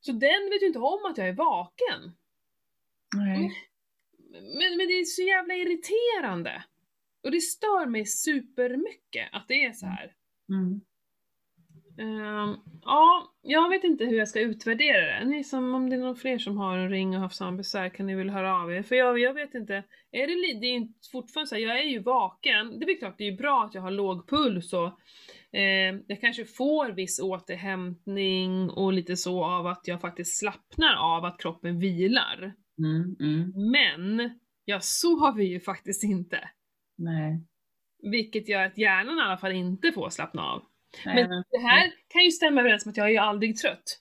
[0.00, 2.16] Så den vet ju inte om att jag är vaken.
[3.16, 3.69] Nej.
[4.32, 6.64] Men, men det är så jävla irriterande.
[7.24, 10.12] Och det stör mig supermycket att det är så här.
[10.48, 10.80] Mm.
[12.00, 15.24] Ehm, ja, jag vet inte hur jag ska utvärdera det.
[15.24, 17.88] Ni som, om det är någon fler som har en ring och haft samma besvär
[17.88, 18.82] kan ni väl höra av er.
[18.82, 19.74] För jag, jag vet inte,
[20.10, 22.78] är det, det är fortfarande så här, jag är ju vaken.
[22.78, 24.86] Det är klart, det är ju bra att jag har låg puls och
[25.58, 31.24] eh, jag kanske får viss återhämtning och lite så av att jag faktiskt slappnar av
[31.24, 32.54] att kroppen vilar.
[32.84, 33.70] Mm, mm.
[33.70, 36.50] Men jag sover ju faktiskt inte.
[36.98, 37.40] Nej.
[38.02, 40.62] Vilket gör att hjärnan i alla fall inte får slappna av.
[41.06, 43.56] Nej, Men men- det här kan ju stämma överens med att jag är ju aldrig
[43.58, 44.00] trött.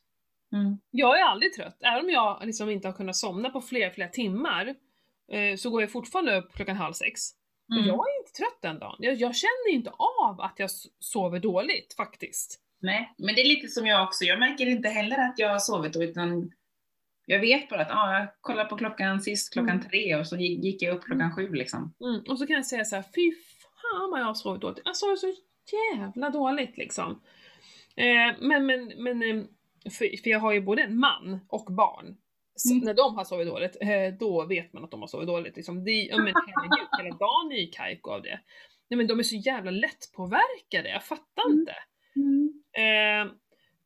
[0.54, 0.78] Mm.
[0.92, 1.78] Jag är aldrig trött.
[1.82, 4.76] Även om jag liksom inte har kunnat somna på flera, flera timmar
[5.32, 7.22] eh, så går jag fortfarande upp klockan halv sex.
[7.72, 7.86] Mm.
[7.88, 8.96] jag är inte trött den dagen.
[9.00, 12.60] Jag, jag känner inte av att jag sover dåligt faktiskt.
[12.82, 14.24] Nej, men det är lite som jag också.
[14.24, 16.52] Jag märker inte heller att jag har sovit då, utan
[17.30, 19.90] jag vet bara att ah, jag kollade på klockan sist klockan Mm.
[19.90, 21.94] tre och så gick, jag upp klockan sju liksom.
[22.04, 22.22] Mm.
[22.30, 23.32] Och så kan jag säga så här: fy
[23.82, 24.82] fan vad jag har sovit dåligt.
[24.86, 25.34] Jag sover så
[25.96, 27.22] jävla dåligt liksom.
[27.96, 29.44] Eh, men, men, men, eh,
[29.92, 32.18] för, för jag har ju både en man och barn.
[32.72, 32.86] Mm.
[32.86, 35.56] När de har sovit dåligt, eh, då vet man att de har sovit dåligt.
[35.56, 35.84] Liksom.
[35.84, 38.40] Det, ja, men herregud, hela dagen är ju kajko av det.
[38.90, 41.60] Nej men de är så jävla lättpåverkade, jag fattar Mm.
[41.60, 41.72] inte.
[42.82, 43.32] Eh,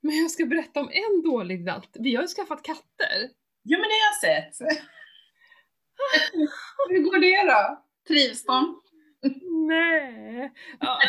[0.04, 1.90] men jag ska berätta om en dålig natt.
[2.00, 3.30] Vi har ju skaffat katter.
[3.64, 4.68] Ja men det har jag sett.
[6.90, 7.84] Hur går det då?
[8.08, 8.82] Trivs de?
[9.68, 10.52] Nej!
[10.80, 11.00] Ja,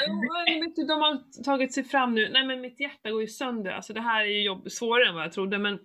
[0.46, 2.28] men de har tagit sig fram nu.
[2.28, 3.70] Nej men mitt hjärta går ju sönder.
[3.70, 5.78] Alltså det här är ju jobb, svårare än vad jag trodde men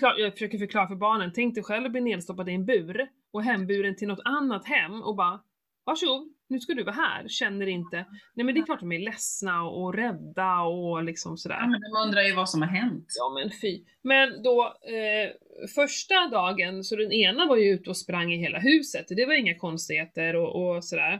[0.00, 1.32] jag försöker förklara för barnen.
[1.34, 5.02] Tänk dig själv att bli nedstoppad i en bur och hemburen till något annat hem
[5.02, 5.40] och bara
[5.84, 7.28] Varsågod, nu ska du vara här.
[7.28, 7.96] Känner inte.
[8.34, 11.58] Nej men det är klart de är ledsna och, rädda och liksom sådär.
[11.60, 13.06] Ja, men de undrar ju vad som har hänt.
[13.18, 13.84] Ja men fy.
[14.02, 15.30] Men då, eh,
[15.74, 19.34] första dagen, så den ena var ju ute och sprang i hela huset, det var
[19.34, 21.12] inga konstigheter och, och sådär.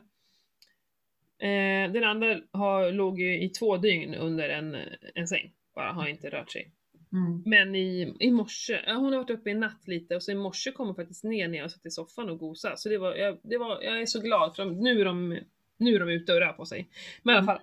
[1.39, 4.77] Eh, den andra har, låg ju i två dygn under en,
[5.15, 6.73] en säng, bara har inte rört sig.
[7.15, 7.43] Mm.
[7.47, 10.35] Men i, i morse, ja, hon har varit uppe i natt lite och så i
[10.35, 12.77] morse kom hon faktiskt ner när jag satt i soffan och gosade.
[12.77, 15.39] Så det var, jag, det var, jag är så glad för de, nu, är de,
[15.77, 16.89] nu är de ute och rör på sig.
[17.23, 17.61] Men i alla fall,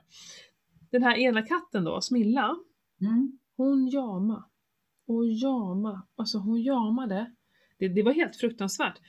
[0.91, 2.57] den här ena katten då, Smilla,
[3.01, 3.39] Mm.
[3.57, 4.45] hon jama.
[5.07, 6.07] Och jama.
[6.15, 7.31] Alltså hon jamade.
[7.77, 8.99] Det, det var helt fruktansvärt.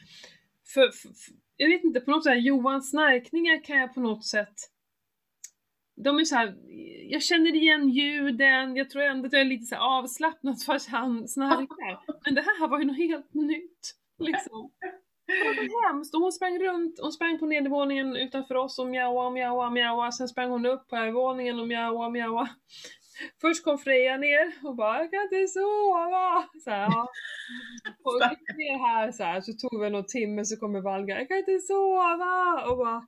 [0.74, 4.24] För, för, för jag vet inte, på något sätt, Johans snarkningar kan jag på något
[4.24, 4.54] sätt
[5.96, 6.54] de är så här,
[7.08, 11.28] jag känner igen ljuden, jag tror ändå att jag är lite så avslappnad fast han
[11.28, 12.00] snarkar.
[12.24, 13.94] Men det här var ju något helt nytt.
[14.18, 14.70] Liksom.
[15.26, 16.14] Det var hemskt.
[16.14, 20.12] Och hon sprang runt, hon sprang på nedervåningen utanför oss och mjaua, mjaua, mjaua.
[20.12, 22.48] Sen sprang hon upp på övervåningen och mjaua, mjaua.
[23.40, 26.48] Först kom Freja ner och bara jag kan inte sova.
[26.64, 27.08] Så här, ja.
[28.04, 28.20] Och
[28.56, 31.58] ner här så här, så tog det någon timme så kommer Valga, jag kan inte
[31.58, 32.64] sova.
[32.70, 33.06] Och, bara,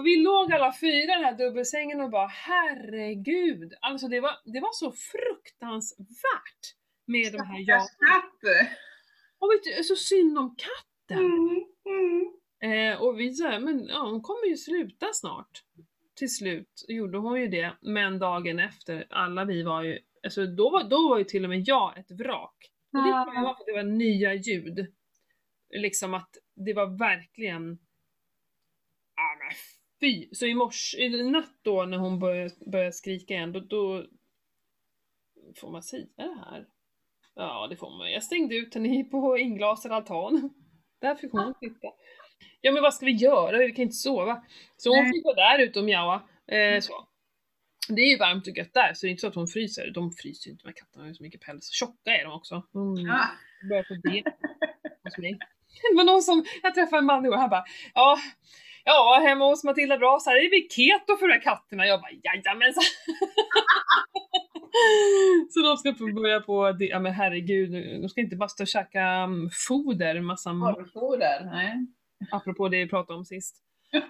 [0.00, 3.74] och vi låg alla fyra i den här dubbelsängen och bara herregud.
[3.80, 6.74] Alltså det var, det var så fruktansvärt
[7.06, 7.80] med de här jag.
[7.80, 8.68] katt!
[9.38, 11.24] Och vet du, så synd om katten.
[11.24, 11.64] Mm.
[11.86, 12.92] Mm.
[12.92, 15.62] Eh, och vi sa, men ja, hon kommer ju sluta snart.
[16.14, 20.70] Till slut gjorde hon ju det, men dagen efter, alla vi var ju, alltså då
[20.70, 22.70] var, då var ju till och med jag ett vrak.
[22.92, 24.86] Och det jag var för det var nya ljud.
[25.70, 27.78] Liksom att det var verkligen,
[29.14, 30.28] ah men fy!
[30.32, 34.04] Så i morse, i natt då när hon började, började skrika igen, då, då
[35.56, 36.66] får man säga det här?
[37.34, 38.12] Ja, det får man.
[38.12, 40.50] Jag stängde ut henne på inglasad altan.
[41.00, 41.88] Där fick hon sitta.
[42.60, 43.58] Ja men vad ska vi göra?
[43.58, 44.42] Vi kan inte sova.
[44.76, 46.22] Så hon fick vara där ute och mjaua.
[46.46, 47.06] Eh, så.
[47.88, 49.90] Det är ju varmt och gött där, så det är inte så att hon fryser.
[49.90, 51.70] De fryser ju inte, här katterna har ju så mycket päls.
[51.70, 52.62] Tjocka är de också.
[52.72, 53.26] De Ja.
[53.68, 54.22] börjar på det
[55.04, 55.38] hos mig.
[55.90, 58.18] Det var någon som, jag träffade en man igår, han bara ja,
[58.84, 61.86] ja hemma hos Matilda Bras här är vi keto för de här katterna.
[61.86, 62.82] Jag bara jajamensan.
[65.50, 68.68] så de ska få börja på, ja men herregud, de ska inte bara stå och
[68.68, 71.86] käka mm, foder, massa Porrfoder, nej.
[72.30, 73.56] apropå det vi pratade om sist.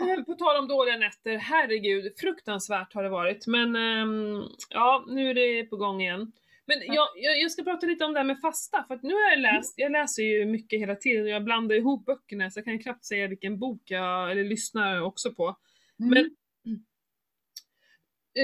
[0.00, 3.46] Eh, På tal om dåliga nätter, herregud, fruktansvärt har det varit.
[3.46, 6.32] Men ehm, ja, nu är det på gång igen.
[6.68, 9.14] Men jag, jag, jag ska prata lite om det här med fasta, för att nu
[9.14, 12.58] har jag läst, jag läser ju mycket hela tiden och jag blandar ihop böckerna så
[12.58, 15.56] jag kan knappt säga vilken bok jag, eller lyssnar också på.
[16.00, 16.10] Mm.
[16.10, 16.30] Men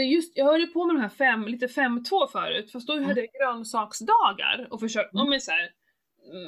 [0.01, 2.93] eh, just, jag höll ju på med de här fem, lite 5-2 förut, fast då
[2.93, 3.05] Mm.
[3.05, 5.33] hade jag grönsaksdagar och försökte, Mm.
[5.33, 5.71] om så här,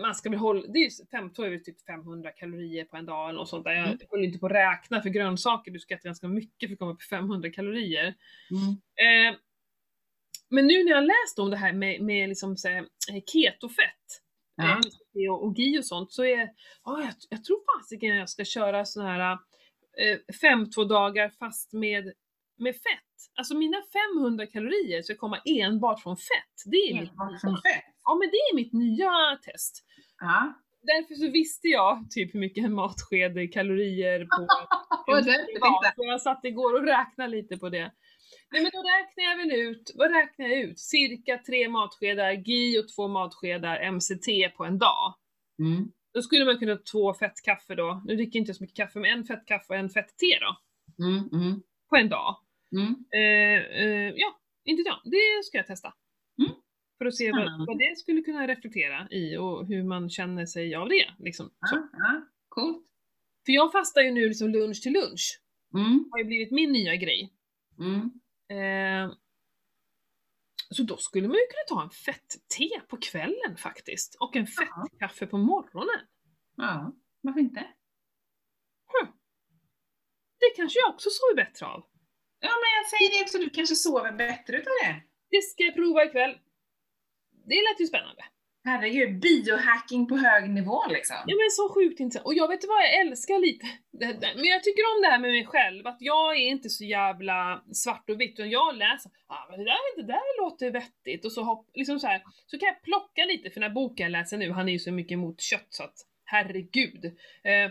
[0.03, 3.07] man ska väl hålla, det är ju 5-2 är väl typ 500 kalorier på en
[3.07, 3.73] dag något sånt där.
[3.73, 3.99] Jag Mm.
[4.11, 6.93] håller inte på att räkna för grönsaker, du ska äta ganska mycket för att komma
[6.93, 8.15] upp i 500 kalorier.
[8.51, 9.31] Mm.
[9.31, 9.37] Eh,
[10.51, 12.77] men nu när jag läst om det här med, med liksom så här,
[13.13, 14.23] eh, ketofett,
[14.57, 14.71] Ja.
[15.25, 16.49] eh, och, och GI och sånt, så är,
[16.85, 19.33] ja, jag, jag tror fasiken jag ska köra såna här
[19.99, 22.13] eh, 5-2 dagar fast med,
[22.59, 23.03] med fett.
[23.39, 23.77] Alltså mina
[24.17, 26.63] 500 kalorier ska komma enbart från fett.
[26.67, 27.85] Det är, mitt, Enbart från fett.
[28.05, 29.85] ja, men det är mitt nya test.
[30.21, 30.55] Ja.
[30.83, 34.43] Därför så visste jag typ hur mycket en matsked kalorier på
[35.17, 35.93] en dag.
[35.97, 37.93] jag satt igår och räknade lite på det.
[38.53, 40.79] Nej men då räknar jag väl ut, vad räknar jag ut?
[40.79, 45.15] Cirka tre matskedar GI och två matskedar MCT på en dag.
[45.59, 45.93] Mm.
[46.15, 48.03] Då skulle man kunna ha två fettkaffe då.
[48.05, 50.57] Nu dricker inte jag så mycket kaffe, men en fettkaffe och en fett-te då.
[51.05, 51.29] Mm.
[51.33, 51.63] Mm.
[51.89, 52.37] På en dag.
[52.73, 52.95] Mm.
[53.15, 55.01] Eh, eh, ja, inte jag.
[55.05, 55.95] Det ska jag testa.
[56.39, 56.53] Mm.
[56.99, 60.75] För att se vad, vad det skulle kunna reflektera i och hur man känner sig
[60.75, 61.11] av det.
[61.19, 61.51] Liksom.
[61.61, 61.89] Ja.
[61.93, 62.27] Ja.
[62.49, 62.87] Coolt.
[63.47, 65.41] För jag fastar ju nu liksom lunch till lunch.
[65.75, 66.09] Mm.
[66.11, 67.33] har ju blivit min nya grej.
[67.79, 68.11] Mm.
[68.49, 69.13] Eh,
[70.71, 74.17] så då skulle man ju kunna ta en fett-te på kvällen faktiskt.
[74.21, 74.65] Och en Ja.
[74.91, 76.07] fettkaffe på morgonen.
[76.57, 77.67] Ja, varför inte?
[80.41, 81.81] Det kanske jag också sover bättre av.
[82.41, 85.03] Ja, men jag säger det också, du kanske sover bättre utav det.
[85.31, 86.39] Det ska jag prova ikväll.
[87.31, 88.25] Det lät ju spännande.
[88.69, 91.17] Herregud, biohacking på hög nivå liksom.
[91.27, 92.27] Ja men så sjukt intressant.
[92.27, 93.67] Och jag vet vad, jag älskar lite,
[94.37, 97.63] men jag tycker om det här med mig själv, att jag är inte så jävla
[97.73, 101.33] svart och vitt, utan jag läser, ah, men det där, det där låter vettigt, och
[101.33, 104.13] så, hopp, liksom så, här, så kan jag plocka lite, för den här boken jag
[104.13, 107.05] läser nu, han är ju så mycket emot kött så att, herregud.
[107.45, 107.71] Eh,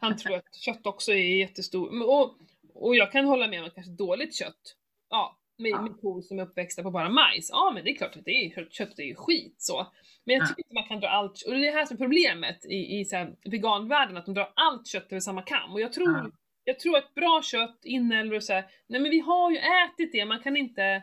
[0.00, 2.36] han tror att kött också är jättestor, och,
[2.74, 4.76] och jag kan hålla med om att kanske dåligt kött,
[5.10, 5.82] ja, med, Ja.
[5.82, 8.30] med kor som är uppväxta på bara majs, ja men det är klart att det
[8.30, 9.86] är, köttet är ju skit så.
[10.24, 10.46] Men jag Ja.
[10.48, 12.98] tycker inte man kan dra allt, och det är det här som är problemet i,
[13.00, 15.72] i så här veganvärlden, att de drar allt kött över samma kam.
[15.72, 16.30] Och jag tror, Ja.
[16.64, 20.12] jag tror att bra kött, inälvor och så här, nej men vi har ju ätit
[20.12, 21.02] det, man kan inte,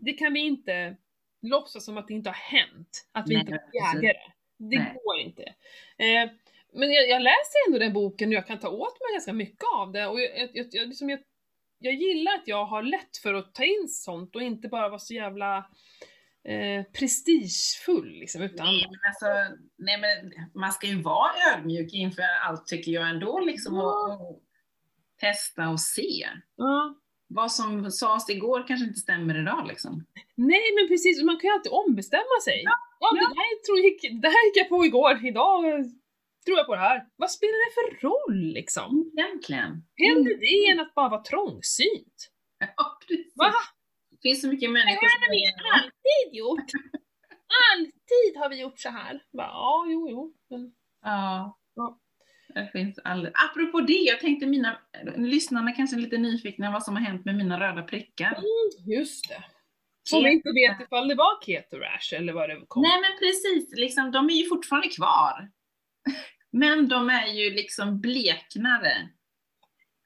[0.00, 0.96] det kan vi inte
[1.42, 4.02] låtsas som att det inte har hänt, att vi Nej, inte var precis.
[4.02, 4.22] jägare.
[4.58, 4.96] Det Nej.
[5.04, 5.42] går inte.
[5.98, 6.30] Eh,
[6.74, 9.64] men jag, jag läser ändå den boken och jag kan ta åt mig ganska mycket
[9.76, 10.06] av det.
[10.06, 11.18] Och jag, jag, jag, liksom jag,
[11.82, 14.98] jag gillar att jag har lätt för att ta in sånt och inte bara vara
[14.98, 15.56] så jävla
[16.48, 22.22] eh, prestigefull liksom, utan Nej, men alltså, nej men man ska ju vara ödmjuk inför
[22.46, 23.82] allt tycker jag ändå liksom Ja.
[23.82, 24.42] och, och
[25.20, 26.28] testa och se.
[26.56, 26.98] ja.
[27.34, 30.06] Vad som sades igår kanske inte stämmer idag liksom.
[30.34, 32.62] Nej men precis, man kan ju alltid ombestämma sig.
[32.64, 33.10] Ja, ja.
[33.12, 35.64] Det, här tror jag, det här gick jag på igår, idag
[36.44, 37.06] tror jag på det här.
[37.16, 39.12] Vad spelar det för roll liksom?
[39.18, 39.84] Egentligen.
[39.96, 42.28] Hellre det än att bara vara trångsynt.
[42.76, 43.32] Ja, precis.
[43.36, 43.52] Va?
[44.10, 46.70] Det finns så mycket människor Det som har vi alltid gjort.
[47.72, 49.22] Alltid har vi gjort så här.
[49.32, 50.34] Bara, ja, jo, jo.
[50.50, 50.72] Men...
[51.02, 51.58] Ja.
[51.74, 51.98] Ja.
[52.54, 53.34] Det finns aldrig.
[53.50, 54.78] Apropå det, jag tänkte mina
[55.16, 58.38] lyssnarna kanske är lite nyfikna vad som har hänt med mina röda prickar.
[58.86, 59.44] Just det.
[60.02, 62.82] Som inte vet ifall det var keto rash eller vad det kom.
[62.82, 65.50] Nej men precis, liksom, de är ju fortfarande kvar.
[66.52, 69.08] Men de är ju liksom bleknare.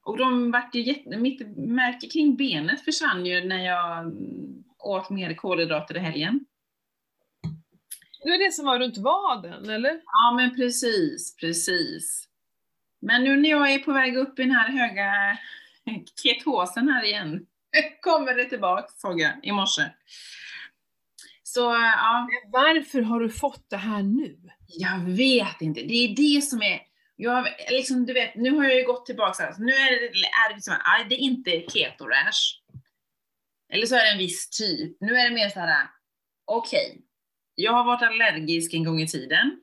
[0.02, 1.16] Och de vart ju jätte...
[1.16, 4.12] Mitt märke kring benet försvann ju när jag
[4.78, 6.40] åt mer kolhydrater i helgen.
[8.22, 10.00] Det var det som var runt vaden, eller?
[10.04, 12.28] Ja men precis, precis.
[13.00, 15.38] Men nu när jag är på väg upp i den här höga
[16.22, 17.46] ketosen här igen,
[18.00, 19.82] kommer det tillbaka såg jag i morse.
[21.42, 24.38] Så ja, Varför har du fått det här nu?
[24.68, 25.83] Jag vet inte.
[25.83, 26.83] Det är det som är,
[27.16, 30.48] jag, liksom, du vet, nu har jag ju gått tillbaka här, nu är det, är
[30.48, 30.74] det liksom,
[31.09, 32.61] det är inte keto rash.
[33.72, 34.96] Eller så är det en viss typ.
[35.00, 35.87] Nu är det mer så här,
[36.44, 37.02] okej,
[37.55, 39.61] jag har varit allergisk en gång i tiden.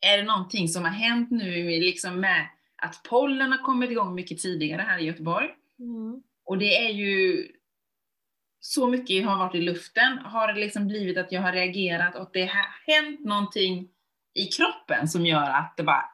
[0.00, 4.38] Är det någonting som har hänt nu liksom med att pollen har kommit igång mycket
[4.38, 5.48] tidigare här i Göteborg?
[5.78, 6.22] Mm.
[6.44, 7.48] Och det är ju
[8.64, 12.30] så mycket har varit i luften, har det liksom blivit att jag har reagerat och
[12.32, 13.88] det har hänt någonting
[14.34, 16.04] i kroppen som gör att det bara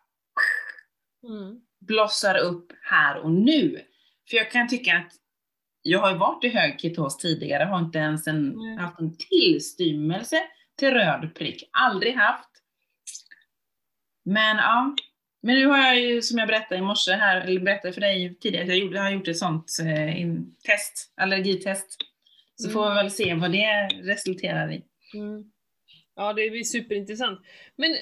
[1.28, 1.60] Mm.
[1.80, 3.80] blossar upp här och nu.
[4.30, 5.12] För jag kan tycka att
[5.82, 8.78] jag har ju varit i hög ketos tidigare, har inte ens en, Mm.
[8.78, 10.42] haft en tillstymmelse
[10.78, 11.68] till röd prick.
[11.72, 12.48] Aldrig haft.
[14.24, 14.94] Men ja,
[15.42, 18.38] men nu har jag ju som jag berättade i morse här, eller berättade för dig
[18.40, 21.96] tidigare, jag gjorde, har gjort ett sånt eh, in, test, allergitest.
[22.62, 22.72] Så Mm.
[22.74, 24.82] får vi väl se vad det resulterar i.
[25.14, 25.44] Mm.
[26.16, 27.40] Ja, det blir superintressant.
[27.76, 27.96] Men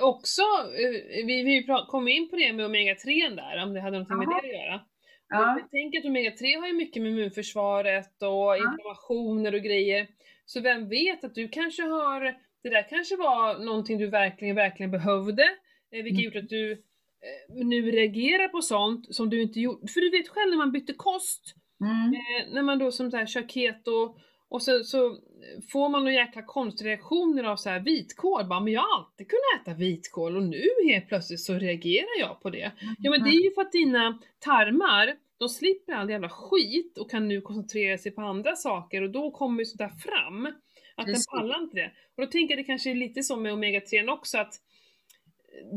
[0.00, 0.42] också,
[0.80, 4.28] eh, vi, vi kom in på det med omega-3 där, om det hade någonting med
[4.28, 4.80] det att göra.
[5.28, 5.54] Ja.
[5.54, 10.06] Och jag tänker att omega-3 har ju mycket med immunförsvaret och inflammationer och grejer.
[10.44, 12.20] Så vem vet att du kanske har,
[12.62, 15.42] det där kanske var någonting du verkligen, verkligen behövde,
[15.92, 16.24] eh, vilket Mm.
[16.24, 19.88] gjort att du eh, nu reagerar på sånt som du inte gjorde.
[19.92, 22.14] För du vet själv när man bytte kost, Mm.
[22.14, 24.14] Eh, när man då som så här kör keto
[24.48, 25.18] och så, så
[25.72, 28.46] får man några jäkla konstreaktioner av så här vitkål.
[28.46, 32.42] Bara, men jag har alltid kunnat äta vitkål och nu helt plötsligt så reagerar jag
[32.42, 32.72] på det.
[32.98, 37.10] Ja men det är ju för att dina tarmar, de slipper all jävla skit och
[37.10, 40.46] kan nu koncentrera sig på andra saker och då kommer ju sånt där fram.
[40.96, 41.26] Att Precis.
[41.26, 41.92] den pallar inte det.
[42.16, 44.54] Och då tänker jag det kanske är lite som med omega-3 också att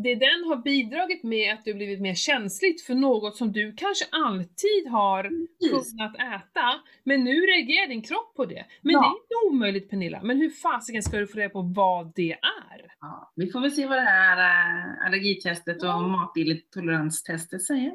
[0.03, 4.05] det den har bidragit med att du blivit mer känsligt för något som du kanske
[4.11, 5.23] alltid har
[5.69, 8.65] kunnat äta, men nu reagerar din kropp på det.
[8.81, 8.99] Men Ja.
[8.99, 12.31] det är inte omöjligt Pernilla, men hur fasiken ska du få reda på vad det
[12.31, 12.93] är?
[12.99, 16.07] Ja, vi får väl se vad det här äh, allergitestet och Ja.
[16.07, 17.93] matintoleranstestet säger.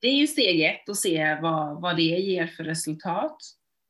[0.00, 3.36] Det är ju steg ett att se vad, vad det ger för resultat.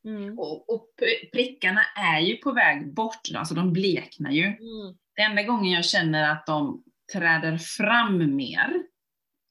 [0.04, 0.38] Mm.
[0.38, 0.88] Och, och
[1.32, 1.80] prickarna
[2.14, 4.44] är ju på väg bort, alltså de bleknar ju.
[4.44, 4.96] Mm.
[5.18, 8.82] Det enda gången jag känner att de träder fram mer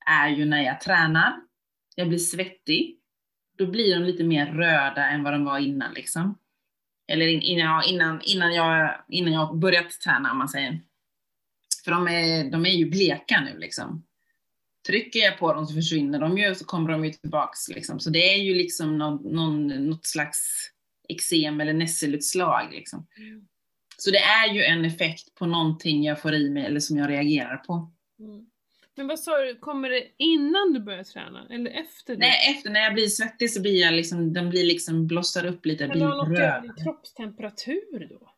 [0.05, 1.35] är ju när jag tränar.
[1.95, 2.99] Jag blir svettig.
[3.57, 6.37] Då blir de lite mer röda än vad de var innan liksom.
[7.07, 10.81] Eller innan, innan, innan, jag, innan jag börjat träna om man säger.
[11.85, 14.05] För de är, de är ju bleka nu liksom.
[14.87, 17.99] Trycker jag på dem så försvinner de ju och så kommer de ju tillbaks liksom.
[17.99, 20.71] Så det är ju liksom någon, någon, något slags
[21.09, 23.07] eksem eller nässelutslag liksom.
[23.17, 23.47] Mm.
[23.97, 27.09] Så det är ju en effekt på någonting jag får i mig eller som jag
[27.09, 27.91] reagerar på.
[28.19, 28.45] Mm.
[28.95, 31.47] Men vad sa du, kommer det innan du börjar träna?
[31.49, 32.19] Eller efter det?
[32.19, 35.65] Nej, efter när jag blir svettig så blir jag liksom, den blir liksom, blossar upp
[35.65, 36.83] lite, jag Kan du blir ha något röd.
[36.83, 38.31] kroppstemperatur då?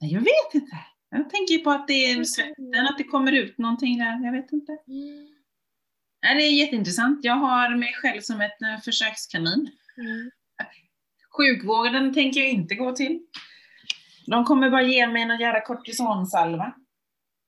[0.00, 0.76] Nej, jag vet inte.
[1.10, 4.52] Jag tänker på att det är svetten, att det kommer ut någonting där, jag vet
[4.52, 4.72] inte.
[4.72, 5.34] Mm.
[6.24, 7.24] Nej, det är jätteintressant.
[7.24, 9.70] Jag har mig själv som ett eh, försökskanin.
[9.96, 10.30] Mm.
[11.36, 13.20] Sjukvården tänker jag inte gå till.
[14.26, 16.74] De kommer bara ge mig någon jävla kortisonsalva.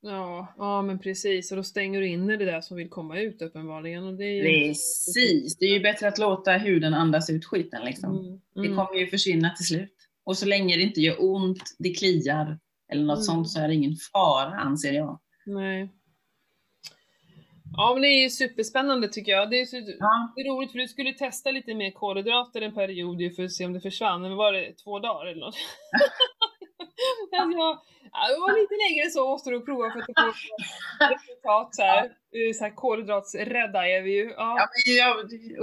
[0.00, 1.50] Ja, ja men precis.
[1.50, 4.04] Och då stänger du in det där som vill komma ut uppenbarligen.
[4.04, 4.68] Och det är ju...
[4.68, 8.10] Precis, det är ju bättre att låta huden andas ut skiten liksom.
[8.18, 8.40] Mm.
[8.54, 8.76] Det Mm.
[8.76, 9.92] kommer ju försvinna till slut.
[10.24, 12.58] Och så länge det inte gör ont, det kliar
[12.92, 13.22] eller något Mm.
[13.24, 15.20] sånt så är det ingen fara anser jag.
[15.46, 15.92] Nej.
[17.76, 19.50] Ja men det är ju superspännande tycker jag.
[19.50, 22.74] Det är, så, Ja, det är roligt för du skulle testa lite mer kolhydrater en
[22.74, 24.22] period för att se om det försvann.
[24.22, 25.54] Men var det två dagar eller något?
[27.42, 27.78] alltså, jag,
[28.12, 32.12] ja, det var lite längre så måste du prova för att få resultat så här.
[32.58, 34.24] Så här kolhydratsrädda är vi ju.
[34.30, 34.56] Ja.
[34.58, 35.12] ja men jag,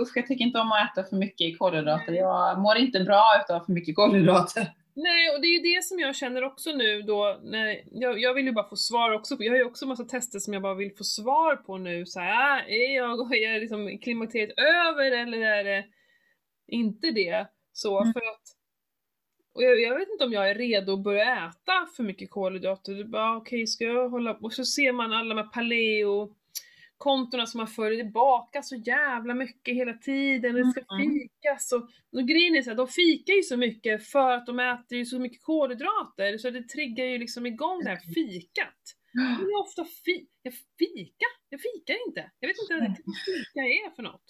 [0.02, 2.14] usch, jag tycker inte om att äta för mycket kolhydrater.
[2.14, 4.68] Jag mår inte bra utav för mycket kolhydrater.
[4.96, 8.34] Nej, och det är ju det som jag känner också nu då, när, jag, jag
[8.34, 10.74] vill ju bara få svar också jag har ju också massa tester som jag bara
[10.74, 15.38] vill få svar på nu, så här, äh, är jag, är liksom klimakteriet över eller
[15.38, 15.86] är det
[16.68, 17.48] inte det?
[17.72, 18.14] Så, Mm.
[18.14, 18.43] för att,
[19.54, 22.94] och jag, jag vet inte om jag är redo att börja äta för mycket kolhydrater,
[22.94, 26.36] det är bara okej, ska jag hålla och så ser man alla de här paleo
[26.98, 31.12] kontona som man följer, det bakas så jävla mycket hela tiden, det ska Mm.
[31.12, 31.82] fikas och,
[32.20, 35.06] och grejen är så här, de fikar ju så mycket för att de äter ju
[35.06, 38.82] så mycket kolhydrater så det triggar ju liksom igång det här fikat.
[39.13, 41.26] Men jag ofta fi jag fika?
[41.50, 42.32] Jag fikar inte.
[42.39, 44.24] Jag vet inte vad fika är för något.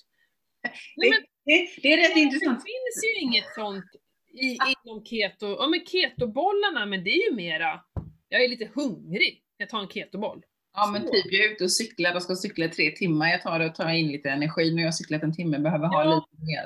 [0.98, 2.64] Nej, men Det, det är rätt det intressant.
[2.64, 3.86] finns ju inget sånt
[4.34, 5.48] i, inom keto.
[5.60, 7.82] Ja men ketobollarna, men det är ju mera,
[8.30, 9.40] jag är lite hungrig.
[9.58, 10.42] Jag tar en ketoboll.
[10.76, 13.28] Ja men typ jag är ute och cyklar och ska cykla tre timmar.
[13.28, 14.72] Jag tar och tar in lite energi.
[14.76, 16.10] Nu har jag cyklat en timme, behöver ha Ja.
[16.16, 16.66] lite mer.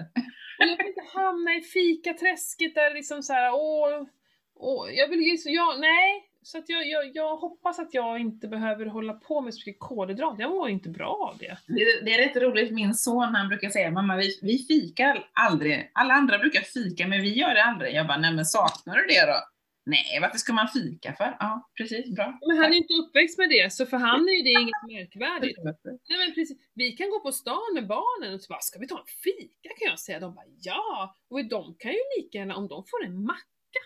[0.59, 4.07] Och jag vill inte hamna i fikaträsket där liksom så här, åh,
[4.55, 6.26] åh, jag vill ju så, jag, nej.
[6.47, 9.79] Så att jag, jag, jag hoppas att jag inte behöver hålla på med så mycket
[9.79, 10.41] kolhydrater.
[10.41, 11.57] Jag mår inte bra av det.
[11.65, 15.91] Det, det är rätt roligt, min son han brukar säga mamma vi, vi fikar aldrig.
[15.93, 17.95] Alla andra brukar fika men vi gör det aldrig.
[17.95, 19.37] Jag bara, nej men saknar du det då?
[19.85, 21.37] Nej, varför ska man fika för?
[21.39, 22.39] Ja, precis, bra.
[22.47, 25.57] Men han är ju inte uppväxt med det, så för han är det inget märkvärdigt.
[26.09, 28.87] Nej men precis, vi kan gå på stan med barnen och så bara, ska vi
[28.87, 30.19] ta en fika kan jag säga.
[30.19, 31.15] De bara, ja!
[31.29, 33.83] Och de kan ju lika gärna, om de får en macka,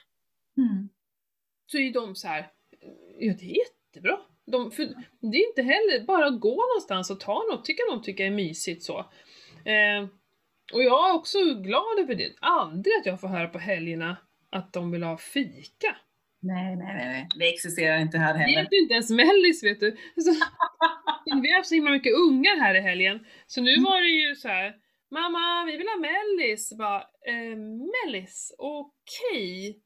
[0.57, 0.89] Mm.
[1.71, 2.47] Så är de så här,
[3.19, 4.19] ja det är jättebra.
[4.45, 4.83] De, för
[5.31, 8.31] det är inte heller bara att gå någonstans och ta något, tycker de tycker är
[8.31, 8.99] mysigt så.
[9.65, 10.07] Eh,
[10.73, 12.31] och jag är också glad över det.
[12.41, 14.17] Aldrig att jag får höra på helgerna
[14.49, 15.95] att de vill ha fika.
[16.41, 17.27] Nej, nej, nej.
[17.39, 18.59] Det existerar inte här Det heller.
[18.71, 19.91] är inte ens mellis vet du.
[20.15, 20.31] Så,
[21.41, 23.25] vi har haft så himla mycket ungar här i helgen.
[23.47, 24.75] Så nu var det ju så här.
[25.11, 26.77] Mamma, vi vill ha mellis.
[26.77, 27.57] Bara, eh,
[27.95, 28.55] mellis?
[28.57, 29.79] Okej.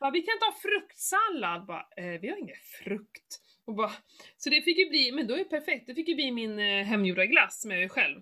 [0.00, 1.66] Bara, vi kan ta fruktsallad.
[1.66, 3.40] Bara, eh, vi har ingen frukt.
[3.64, 3.90] Och bara,
[4.36, 5.86] så det fick ju bli, men då är det perfekt.
[5.86, 8.20] Det fick ju bli min eh, hemgjorda glass som jag gör själv.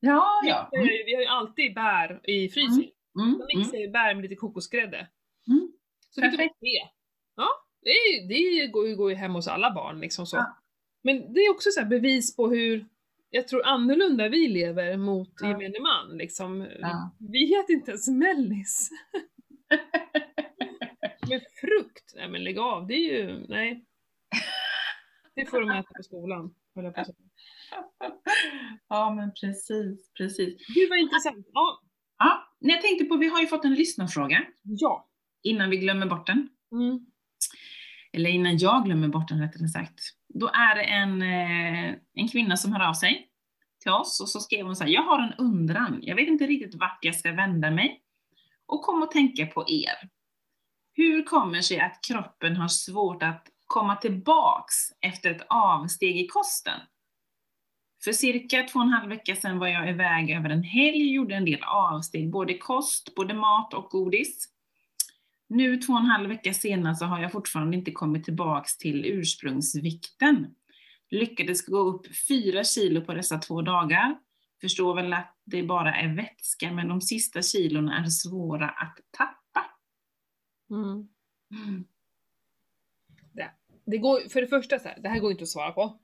[0.00, 0.68] Ja, ja.
[0.72, 2.84] Vi har ju- Vi har ju alltid bär i frysen.
[3.18, 3.58] Mm, Då mm.
[3.58, 5.08] mixar jag bär med lite kokosgrädde.
[5.48, 5.72] Mm.
[6.10, 6.56] Så fick jag Perfekt.
[6.60, 6.88] det.
[7.36, 7.48] Ja,
[7.82, 10.36] det, är, det går ju går ju hem hos alla barn liksom så.
[10.36, 10.56] Ja.
[11.02, 12.86] Men det är också så här bevis på hur,
[13.30, 15.46] jag tror annorlunda vi lever mot Ja.
[15.48, 16.66] gemene man liksom.
[16.80, 17.10] Ja.
[17.18, 18.90] Vi äter inte ens mellis.
[21.28, 23.84] Med frukt, nej men lägg av, det är ju, nej.
[25.34, 27.16] Det får de äta på skolan, höll jag på att säga.
[28.88, 30.66] Ja, men precis, precis.
[30.74, 31.46] Gud vad intressant.
[31.52, 31.82] Ja.
[32.18, 35.08] Ja, jag tänkte på, vi har ju fått en lyssnarfråga Ja.
[35.42, 36.48] innan vi glömmer bort den.
[36.72, 37.06] Mm.
[38.12, 40.00] Eller innan jag glömmer bort den rättare sagt.
[40.28, 43.28] Då är det en, eh, en kvinna som hör av sig
[43.82, 45.98] till oss och så skrev hon så här, jag har en undran.
[46.02, 48.02] Jag vet inte riktigt vart jag ska vända mig
[48.66, 50.08] och kom att tänka på er.
[50.98, 56.80] Hur kommer sig att kroppen har svårt att komma tillbaks efter ett avsteg i kosten?
[58.04, 61.14] För cirka två och en halv vecka sedan var jag iväg över en helg och
[61.14, 64.48] gjorde en del avsteg, både kost, både mat och godis.
[65.48, 69.04] Nu två och en halv vecka senare så har jag fortfarande inte kommit tillbaks till
[69.06, 70.46] ursprungsvikten.
[71.10, 74.18] Lyckades gå upp fyra kilo på dessa två dagar.
[74.60, 79.35] Förstår väl att det bara är vätska, men de sista kilona är svåra att tappa.
[80.70, 81.08] Mm.
[83.84, 85.98] Det går, för det första så här, det här går inte att svara på.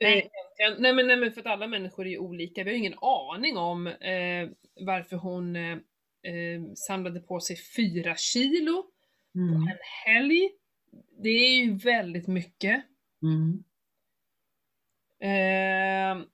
[0.00, 0.12] Nej.
[0.12, 0.82] Eh, egentligen.
[0.82, 2.64] nej, men, nej men för att alla människor är ju olika.
[2.64, 4.48] Vi har ju ingen aning om eh,
[4.86, 5.72] varför hon eh,
[6.22, 8.92] eh, samlade på sig fyra kilo
[9.34, 9.68] Mm.
[9.68, 10.50] en helg.
[11.22, 12.84] Det är ju väldigt mycket.
[13.22, 13.64] Mm.
[15.20, 16.26] Eh,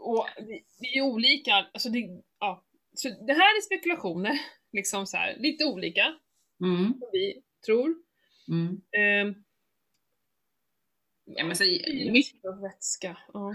[0.00, 2.64] och vi, vi är olika, alltså det, ja.
[2.94, 4.40] Så det här är spekulationer,
[4.72, 6.18] liksom så här, lite olika,
[6.60, 6.84] Mm.
[6.84, 7.94] som vi tror.
[8.48, 8.80] Mm.
[8.96, 9.36] Eh,
[11.36, 11.64] Ja, men så,
[12.12, 13.54] mycket, vätska, ja.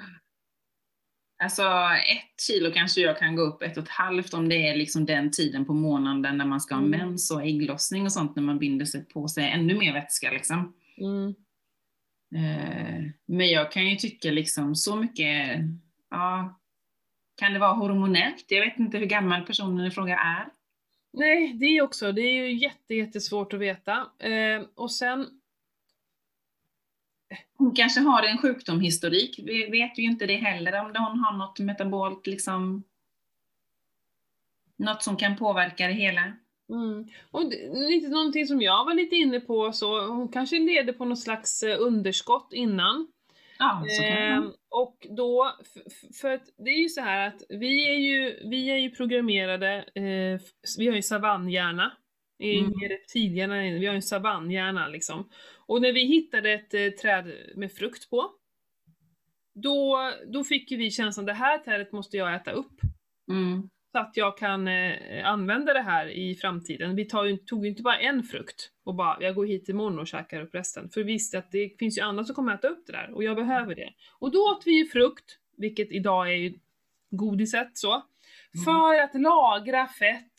[1.44, 1.64] alltså
[2.12, 5.06] ett kilo kanske jag kan gå upp, ett och ett halvt om det är liksom
[5.06, 7.00] den tiden på månaden när man ska ha Mm.
[7.00, 10.74] mens och ägglossning och sånt, när man binder sig på sig ännu mer vätska liksom.
[10.98, 11.36] Mm.
[12.36, 15.60] Eh, Men jag kan ju tycka liksom så mycket,
[16.10, 16.60] ja,
[17.36, 18.46] kan det vara hormonellt?
[18.48, 20.48] Jag vet inte hur gammal personen i fråga är.
[21.18, 24.10] Nej, det är också, det är ju jätte, jättesvårt att veta.
[24.20, 25.28] Eh, och sen,
[27.58, 31.60] Hon kanske har en sjukdomshistorik, vi vet ju inte det heller om hon har något
[31.60, 32.84] metabolt liksom,
[34.76, 36.34] något som kan påverka det hela.
[36.70, 37.08] mm.
[37.32, 37.44] och
[37.90, 41.64] lite någonting som jag var lite inne på så, hon kanske leder på något slags
[41.64, 43.08] eh, underskott innan.
[43.60, 44.52] Vara.
[44.70, 45.56] och då,
[46.22, 49.76] för att det är ju så här att vi är ju, vi är ju programmerade,
[49.96, 50.42] eh,
[50.78, 51.98] vi har ju savannhjärna.
[52.40, 52.58] Mm.
[52.58, 55.30] ingen reptilhjärna, vi har ju en savannhjärna liksom.
[55.68, 58.32] Och när vi hittade ett eh, träd med frukt på,
[59.54, 62.82] då, då fick ju vi känslan det här trädet måste jag äta upp.
[63.32, 63.70] Mm.
[63.96, 66.96] Att jag kan eh, använda det här i framtiden.
[66.96, 70.00] Vi tar ju, tog ju inte bara en frukt och bara, jag går hit imorgon
[70.00, 70.90] och käkar upp resten.
[70.90, 73.24] För vi visste att det finns ju andra som kommer äta upp det där och
[73.24, 73.94] jag behöver det.
[74.20, 76.54] Och då åt vi ju frukt, vilket idag är ju
[77.12, 78.04] godiset så,
[78.66, 80.34] för att lagra fett,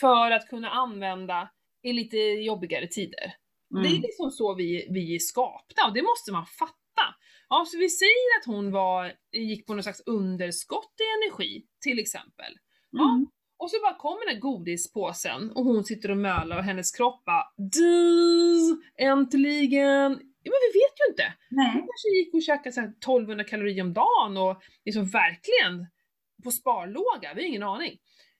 [0.00, 1.48] för att kunna använda
[1.82, 3.32] i lite jobbigare tider.
[3.70, 4.02] Det är Mm.
[4.02, 7.14] liksom så vi, vi är skapta och det måste man fatta.
[7.48, 11.98] Ja, så vi säger att hon var, gick på något slags underskott i energi, till
[11.98, 12.58] exempel.
[12.90, 13.10] Ja.
[13.14, 13.26] Mm.
[13.58, 17.24] Och så bara kommer den här godispåsen och hon sitter och mölar och hennes kropp
[17.24, 20.10] bara "Du, Äntligen!
[20.42, 21.34] Ja, men vi vet ju inte.
[21.50, 21.66] Nej.
[21.72, 25.86] Hon kanske gick och käkade så här 1200 kalorier om dagen och liksom verkligen
[26.44, 27.98] på sparlåga, vi har ingen aning.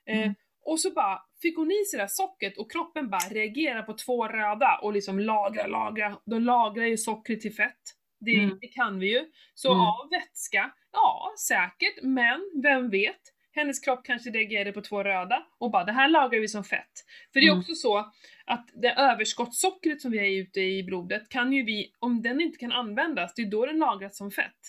[0.08, 0.34] Eh, Mm.
[0.64, 3.92] och så bara fick hon i sig det här sockret och kroppen bara reagerar på
[3.92, 6.18] två röda och liksom lagra, lagra.
[6.26, 7.82] De lagrar ju sockret till fett.
[8.20, 8.58] Det, Mm.
[8.60, 9.24] det kan vi ju.
[9.54, 9.78] Så Mm.
[9.78, 13.20] ja, vätska, ja säkert, men vem vet?
[13.56, 17.04] Hennes kropp kanske reagerade på två röda och bara det här lagrar vi som fett.
[17.32, 17.58] För det är Mm.
[17.58, 17.98] också så
[18.46, 22.58] att det överskottssockret som vi har ute i blodet kan ju vi, om den inte
[22.58, 24.60] kan användas, det är då den lagras som fett.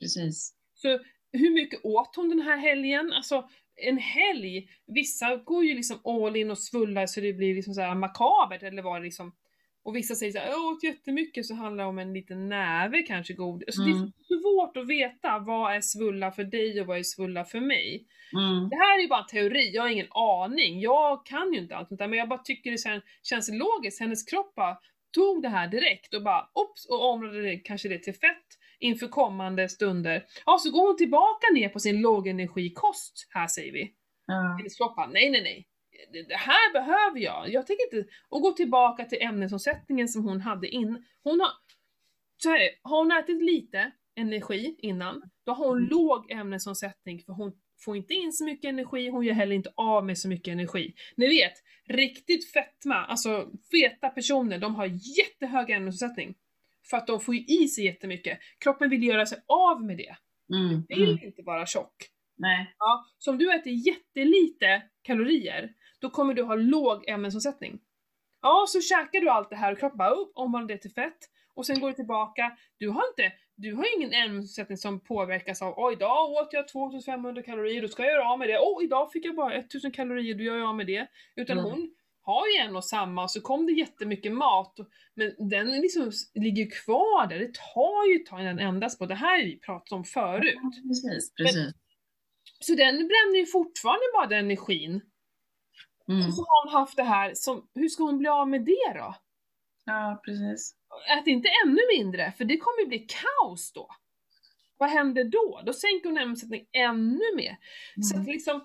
[0.00, 0.54] Precis.
[0.74, 0.88] Så
[1.32, 3.12] hur mycket åt hon den här helgen?
[3.12, 7.74] Alltså en helg, vissa går ju liksom all in och svullar så det blir liksom
[7.74, 9.32] så här makabert eller var det liksom
[9.84, 13.34] Och vissa säger såhär, jag åt jättemycket så handlar det om en liten näve kanske
[13.34, 13.66] godis.
[13.68, 13.98] Alltså Mm.
[14.28, 17.60] det är svårt att veta vad är svulla för dig och vad är svulla för
[17.60, 18.06] mig.
[18.32, 18.68] Mm.
[18.68, 20.80] Det här är ju bara en teori, jag har ingen aning.
[20.80, 24.00] Jag kan ju inte allt sånt där, men jag bara tycker det kän- känns logiskt.
[24.00, 24.76] Hennes kropp bara
[25.14, 28.46] tog det här direkt och bara ops och omlade det, kanske det till fett
[28.78, 30.24] inför kommande stunder.
[30.46, 33.92] Ja, så går hon tillbaka ner på sin lågenergikost här säger vi.
[34.26, 34.56] Ja.
[34.58, 35.66] Hennes kropp bara, nej nej nej.
[36.12, 37.48] Det, här behöver jag.
[37.52, 38.10] Jag tänker inte...
[38.28, 41.04] Och gå tillbaka till ämnesomsättningen som hon hade in.
[41.22, 41.50] Hon har...
[42.36, 45.90] Så här, har hon ätit lite energi innan, då har hon Mm.
[45.90, 50.04] låg ämnesomsättning för hon får inte in så mycket energi, hon gör heller inte av
[50.06, 50.94] med så mycket energi.
[51.16, 51.52] Ni vet,
[51.88, 54.86] riktigt fetma, alltså feta personer, de har
[55.18, 56.34] jättehög ämnesomsättning.
[56.90, 58.38] För att de får ju i sig jättemycket.
[58.58, 60.16] Kroppen vill göra sig av med det.
[60.54, 60.84] Mm.
[60.88, 61.24] Vill Mm.
[61.24, 61.94] inte vara tjock.
[62.36, 62.74] Nej.
[62.78, 65.72] Ja, så om du äter jättelite kalorier,
[66.02, 67.80] då kommer du ha låg ämnesomsättning.
[68.42, 71.18] Ja, så käkar du allt det här och kroppen bara upp, omvandlar det till fett
[71.54, 72.56] och sen går du tillbaka.
[72.78, 77.42] Du har inte, du har ingen ämnesomsättning som påverkas av oj, idag åt jag 2500
[77.42, 78.58] kalorier, då ska jag göra av med det.
[78.58, 81.06] Åh, idag fick jag bara 1000 kalorier, då gör jag av med det.
[81.36, 81.70] Utan Mm.
[81.70, 84.76] hon har ju en och samma och så kom det jättemycket mat,
[85.14, 87.38] men den liksom ligger kvar där.
[87.38, 89.06] Det tar ju ett tag innan den ändras på.
[89.06, 90.54] Det här har vi pratat om förut.
[90.62, 91.74] Ja, Precis, precis.
[92.60, 95.00] Så den bränner ju fortfarande bara den energin.
[96.12, 96.26] Mm.
[96.26, 98.92] Och så har hon haft det här som, hur ska hon bli av med det
[98.94, 99.14] då?
[99.84, 100.74] Ja, precis.
[101.18, 103.88] Ät inte ännu mindre, för det kommer ju bli kaos då.
[104.78, 105.62] Vad händer då?
[105.66, 107.56] Då sänker hon ämnesomsättning ännu mer.
[108.02, 108.32] Så att Mm.
[108.32, 108.56] liksom,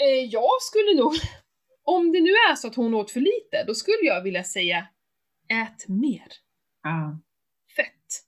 [0.00, 1.12] eh, jag skulle nog,
[1.82, 4.88] om det nu är så att hon åt för lite, då skulle jag vilja säga
[5.48, 6.32] ät mer
[6.82, 7.18] Ja.
[7.76, 8.24] fett.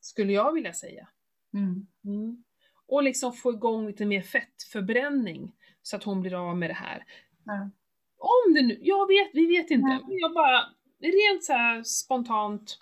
[0.00, 1.08] Skulle jag vilja säga.
[1.54, 1.86] Mm.
[2.04, 2.44] Mm.
[2.86, 5.52] Och liksom få igång lite mer fettförbränning
[5.86, 7.04] så att hon blir av med det här.
[7.44, 7.70] Ja.
[8.18, 9.88] Om det nu, jag vet, vi vet inte.
[9.88, 10.64] Men jag bara,
[11.00, 12.78] rent så spontant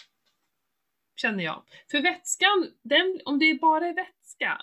[1.17, 1.63] känner jag.
[1.91, 4.63] För vätskan, den, om det bara är vätska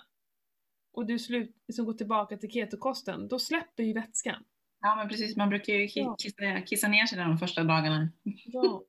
[0.92, 4.44] och du slut, liksom går tillbaka till ketokosten, då släpper ju vätskan.
[4.80, 5.36] ja, men precis.
[5.36, 6.16] Man brukar ju ki- Ja.
[6.18, 8.08] kissa, kissa ner sig de första dagarna.
[8.46, 8.82] Ja.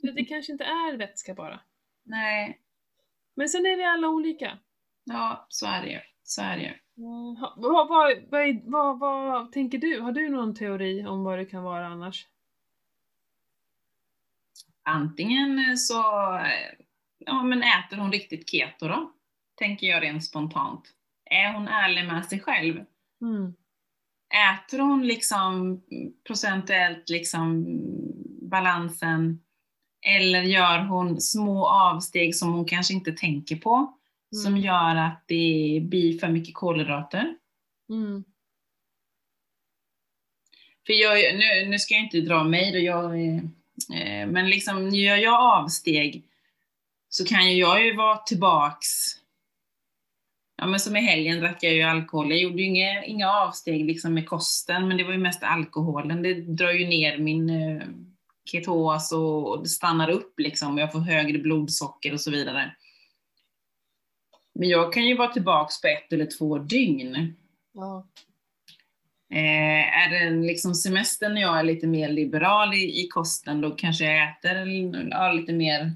[0.00, 1.60] Så det kanske inte är vätska bara.
[2.02, 2.60] Nej,
[3.34, 4.58] Men sen är vi alla olika.
[5.04, 6.00] ja, så är det ju.
[6.22, 6.72] Så är det ju.
[6.98, 10.00] Mm, ha- vad, vad, vad, vad, vad tänker du?
[10.00, 12.26] Har du någon teori om vad det kan vara annars?
[14.82, 16.00] Antingen så
[16.36, 16.84] eh,
[17.18, 19.12] ja, men äter hon riktigt keto då,
[19.54, 20.94] tänker jag rent spontant.
[21.24, 22.84] Är hon ärlig med sig själv?
[23.22, 23.54] Mm.
[24.52, 25.80] Äter hon liksom
[26.26, 27.64] procentuellt liksom
[28.50, 29.40] balansen?
[30.06, 33.98] Eller gör hon små avsteg som hon kanske inte tänker på?
[34.42, 34.64] Som Mm.
[34.64, 37.34] gör att det blir för mycket kolhydrater?
[37.90, 38.24] Mm.
[40.86, 43.36] För jag, nu, nu ska jag inte dra mig då, jag, eh,
[44.00, 46.24] eh, men liksom gör jag avsteg
[47.08, 48.88] så kan ju jag ju vara tillbaks.
[50.56, 52.30] Ja men som i helgen drack jag ju alkohol.
[52.30, 56.22] Jag gjorde ju inga, inga avsteg liksom med kosten, men det var ju mest alkoholen.
[56.22, 57.82] Det drar ju ner min eh,
[58.44, 60.78] ketos och, och det stannar upp liksom.
[60.78, 62.76] Jag får högre blodsocker och så vidare.
[64.54, 67.34] Men jag kan ju vara tillbaks på ett eller två dygn.
[67.74, 68.06] Ja.
[69.30, 73.70] Eh, är det liksom semestern när jag är lite mer liberal i, i kosten, då
[73.70, 74.68] kanske jag äter
[75.10, 75.92] ja, lite mer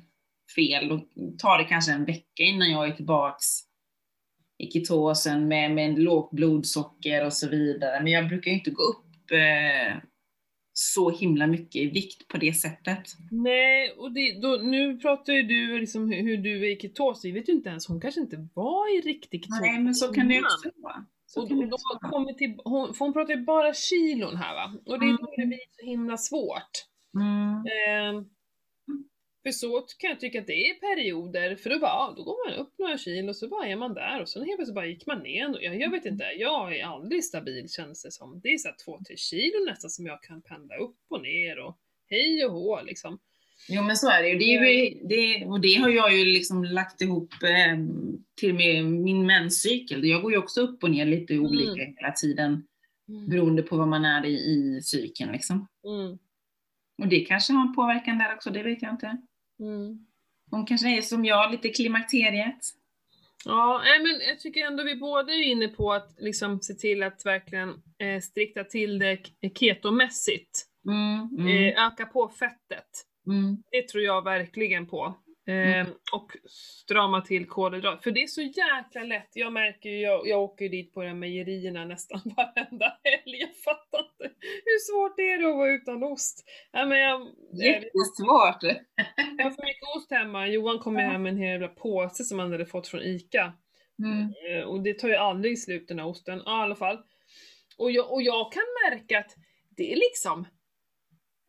[0.55, 0.89] fel.
[0.89, 1.01] Då
[1.39, 3.45] tar det kanske en vecka innan jag är tillbaks
[4.59, 8.03] i ketosen med, med lågt blodsocker och så vidare.
[8.03, 9.97] Men jag brukar ju inte gå upp eh,
[10.81, 13.05] så himla mycket i vikt på det sättet.
[13.31, 17.25] Nej, och det, då, nu pratar ju du liksom hur, hur du är i ketos,
[17.25, 20.13] vi vet ju inte ens, hon kanske inte var i riktig ketos Nej, men så
[20.13, 21.05] kan det också vara.
[21.27, 24.75] Så Och då, då kommer till, hon, för hon pratar ju bara kilon här va?
[24.87, 25.19] Och det är Mm.
[25.37, 26.73] det blir så himla svårt.
[27.15, 27.65] Mm.
[27.79, 28.25] Ehm,
[29.43, 32.51] för så kan jag tycka att det är perioder, för då bara, ja, då går
[32.51, 34.87] man upp några kilo och så bara är man där och sen helt plötsligt bara
[34.87, 35.51] gick man ner.
[35.51, 38.41] Och Jag, jag vet inte, jag är aldrig stabil känns det som.
[38.41, 41.59] Det är så här två, tre kilo nästan som jag kan pendla upp och ner
[41.59, 41.79] och
[42.11, 43.19] hej och hå liksom.
[43.69, 44.39] Jo men så är det ju.
[44.39, 47.79] Det, ju det, och det har jag ju liksom lagt ihop eh,
[48.35, 50.05] till med min menscykel.
[50.05, 52.65] Jag går ju också upp och ner lite olika hela tiden
[53.29, 55.69] beroende på vad man är i, i cykeln liksom.
[55.85, 56.19] Mm.
[56.99, 59.17] Och det kanske har en påverkan där också, det vet jag inte.
[59.61, 60.07] Mm.
[60.51, 62.59] Hon kanske är som jag, lite klimakteriet.
[63.45, 67.27] Ja, men jag tycker ändå vi båda är inne på att liksom se till att
[67.27, 69.19] verkligen eh, strikta till det
[69.59, 70.65] ketomässigt.
[70.87, 72.89] Mm, mm, Eh, öka på fettet.
[73.27, 75.15] mm, Det tror jag verkligen på.
[75.49, 76.33] Eh, och
[76.85, 78.03] strama till kolhydrater.
[78.03, 79.29] För det är så jäkla lätt.
[79.33, 83.37] Jag märker ju, jag, jag åker ju dit på de här mejerierna nästan varenda helg.
[83.41, 84.35] Jag fattar inte.
[84.65, 86.45] Hur svårt är det att vara utan ost?
[86.73, 87.21] Ja, men jag,
[87.53, 88.63] Jättesvårt.
[89.39, 90.47] jag har för mycket ost hemma.
[90.49, 93.53] Johan kom hem med en hel jävla påse som han hade fått från ICA.
[94.05, 94.35] Mm.
[94.51, 96.43] Eh, Och det tar ju aldrig slut den här osten.
[96.45, 96.99] Ja, i alla fall.
[97.79, 99.35] Och jag, och jag kan märka att
[99.77, 100.49] det är liksom...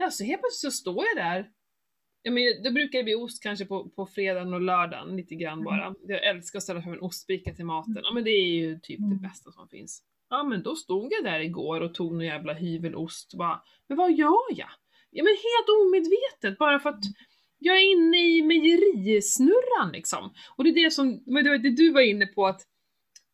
[0.04, 1.50] Alltså helt plötsligt så står jag där.
[2.22, 5.95] Ja, men det brukar bli ost kanske på, på fredagen och lördagen lite grann bara.
[6.07, 7.97] Jag älskar att ställa fram en ostbricka till maten.
[8.03, 9.22] Ja men det är ju typ det Mm.
[9.22, 10.03] bästa som finns.
[10.30, 13.97] Ja men då stod jag där igår och tog någon jävla hyvelost och bara, men
[13.97, 14.70] vad gör jag?
[15.11, 17.03] Ja men helt omedvetet bara för att
[17.59, 20.34] jag är inne i mejerisnurran liksom.
[20.55, 22.61] Och det är det som, men det det du var inne på att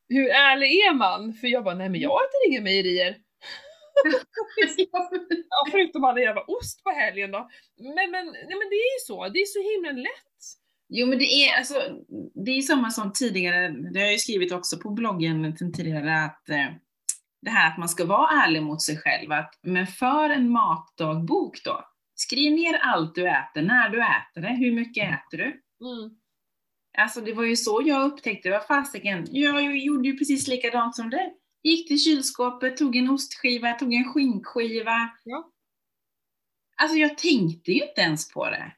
[0.09, 1.33] hur ärlig är man?
[1.33, 3.17] För jag bara, nej men jag äter inga mejerier.
[5.49, 7.49] Ja, förutom alla jävla ost på helgen då.
[7.77, 10.35] Men, men, nej, men det är ju så, det är så himla lätt.
[10.89, 11.75] Jo men det är alltså,
[12.45, 16.49] det är samma som tidigare, det har jag ju skrivit också på bloggen tidigare att
[16.49, 16.69] eh,
[17.41, 21.63] det här att man ska vara ärlig mot sig själv, att, men för en matdagbok
[21.63, 21.85] då,
[22.15, 25.45] skriv ner allt du äter, när du äter det, hur mycket äter du?
[25.45, 26.17] Mm.
[26.97, 31.09] Alltså det var ju så jag upptäckte, vad fasiken, jag gjorde ju precis likadant som
[31.09, 31.33] dig.
[31.65, 35.09] Gick till kylskåpet, tog en ostskiva, tog en skinkskiva.
[35.23, 35.51] Ja.
[36.75, 38.73] Alltså jag tänkte ju inte ens på det.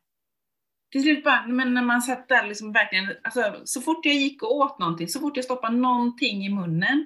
[0.92, 4.44] Till slut bara, men när man satt där liksom verkligen, alltså så fort jag gick
[4.44, 7.06] och åt någonting, så fort jag stoppade någonting i munnen,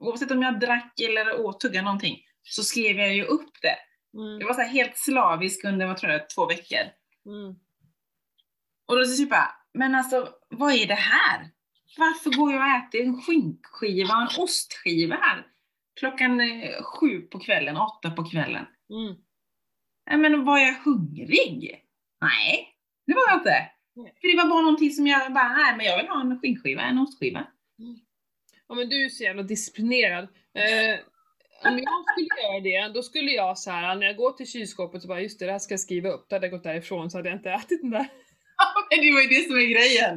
[0.00, 3.76] oavsett om jag drack eller åt, tuggade någonting, så skrev jag ju upp det.
[4.18, 4.40] Mm.
[4.40, 6.84] Jag var så här helt slavisk under, vad tror jag, två veckor.
[7.26, 7.54] Mm.
[8.86, 11.50] Och då så typ bara, men alltså vad är det här?
[11.98, 15.46] Varför går jag och äter en skinkskiva och en ostskiva här?
[16.00, 18.66] Klockan eh, sju på kvällen, åtta på kvällen.
[18.90, 19.16] Mm.
[20.10, 21.84] Nej men var jag hungrig?
[22.20, 22.68] Nej,
[23.06, 23.70] det var jag inte.
[23.96, 24.14] Nej.
[24.20, 26.82] För det var bara någonting som jag bara, nej men jag vill ha en skinkskiva,
[26.82, 27.46] en ostskiva.
[28.68, 30.24] Ja men du är så jävla disciplinerad.
[30.54, 31.00] Eh,
[31.64, 35.02] om jag skulle göra det, då skulle jag så här när jag går till kylskåpet
[35.02, 36.28] och bara just det, det här ska jag skriva upp.
[36.28, 38.08] Då hade jag gått därifrån så hade jag inte ätit den där.
[38.90, 40.16] Men det var ju det som är grejen.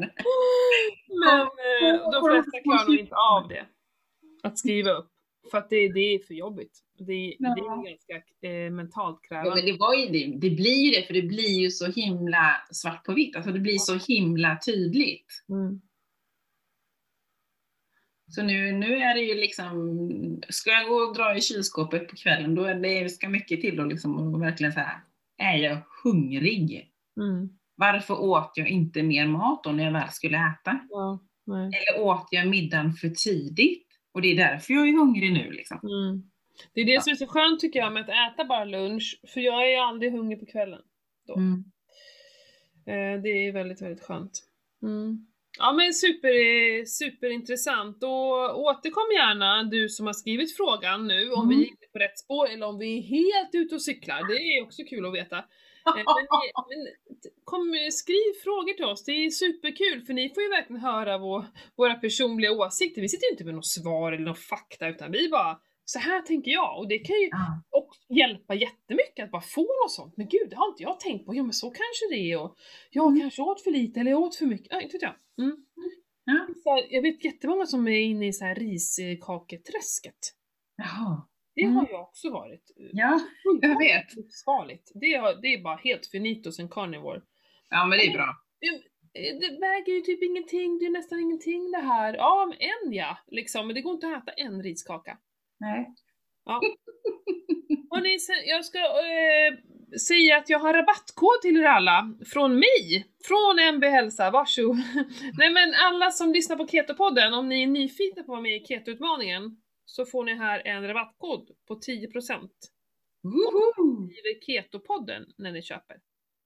[1.24, 3.66] Men eh, de flesta klarar nog inte av det.
[4.44, 5.08] Att skriva upp.
[5.52, 6.80] För att det, det är för jobbigt.
[6.98, 9.72] Det, det är ganska eh, mentalt Ja, men krävande.
[9.72, 13.06] det, var ju, det, det blir ju det, för det blir ju så himla svart
[13.06, 13.36] på vitt.
[13.36, 15.44] Alltså det blir så himla tydligt.
[15.50, 15.82] Mm.
[18.28, 22.16] Så nu, nu är det ju liksom, ska jag gå och dra i kylskåpet på
[22.16, 25.00] kvällen, då är det ska mycket till då liksom, och verkligen så här,
[25.38, 26.92] är jag hungrig?
[27.18, 27.50] Mm.
[27.82, 30.80] Varför åt jag inte mer mat då när jag väl skulle äta?
[30.90, 31.20] Ja.
[31.48, 33.88] Eller åt jag middagen för tidigt?
[34.14, 35.78] Och det är därför jag är hungrig nu liksom.
[35.84, 36.24] Mm.
[36.74, 39.42] Det är det som är så skönt tycker jag med att äta bara lunch, för
[39.42, 40.82] jag är ju aldrig hungrig på kvällen.
[41.36, 41.64] Mm.
[42.86, 44.32] Eh, det är väldigt, väldigt skönt.
[44.84, 45.28] Mm.
[45.60, 51.50] Ja men super, superintressant och återkom gärna du som har skrivit frågan nu om Mm.
[51.50, 54.28] vi är inne på rätt spår eller om vi är helt ute och cyklar.
[54.28, 55.44] Det är också kul att veta.
[55.86, 56.06] Eh, Men,
[56.70, 61.18] men kom, skriv frågor till oss, det är superkul för ni får ju verkligen höra
[61.18, 61.46] vår,
[61.78, 63.02] våra personliga åsikter.
[63.02, 66.22] Vi sitter ju inte med något svar eller någon fakta utan vi bara så här
[66.22, 67.64] tänker jag och det kan ju Ja.
[67.70, 70.14] och hjälpa jättemycket att bara få något sånt.
[70.18, 71.36] Men gud, det har inte jag tänkt på.
[71.36, 72.56] Ja men så kanske det är och
[72.92, 73.22] jag Mm.
[73.22, 74.68] kanske åt för lite eller jag åt för mycket.
[74.70, 75.16] Ja, inte vet jag.
[75.46, 75.58] Mm.
[76.26, 76.48] Ja.
[76.64, 80.34] Så jag vet jättemånga som är inne i så här riskaketräsket.
[80.78, 81.28] Jaha.
[81.62, 81.76] Det Mm.
[81.78, 82.72] har jag också varit.
[82.94, 83.20] Ja,
[83.62, 84.16] jag vet.
[84.16, 84.92] Livsfarligt.
[84.94, 87.22] Det, har- det är bara helt finito sen carnivore.
[87.70, 88.36] Ja men det är bra.
[89.14, 92.14] Det, det väger ju typ ingenting, det är nästan ingenting det här.
[92.14, 93.68] Ja, men en ja, liksom.
[93.68, 95.18] Men det går inte att äta en riskaka.
[95.60, 95.88] Nej.
[97.92, 99.54] Hörni, sen- jag ska eh,
[100.08, 102.14] säga att jag har rabattkod till er alla.
[102.34, 103.06] Från mig!
[103.28, 104.76] Från MB Hälsa, varsågod.
[105.38, 108.56] Nej men alla som lyssnar på Ketopodden, om ni är nyfikna på att vara med
[108.56, 109.58] i Ketoutmaningen
[109.92, 112.50] så får ni här en rabattkod på 10%.
[113.24, 114.08] Woho!
[114.08, 115.98] Skriver Ketopodden när ni köper.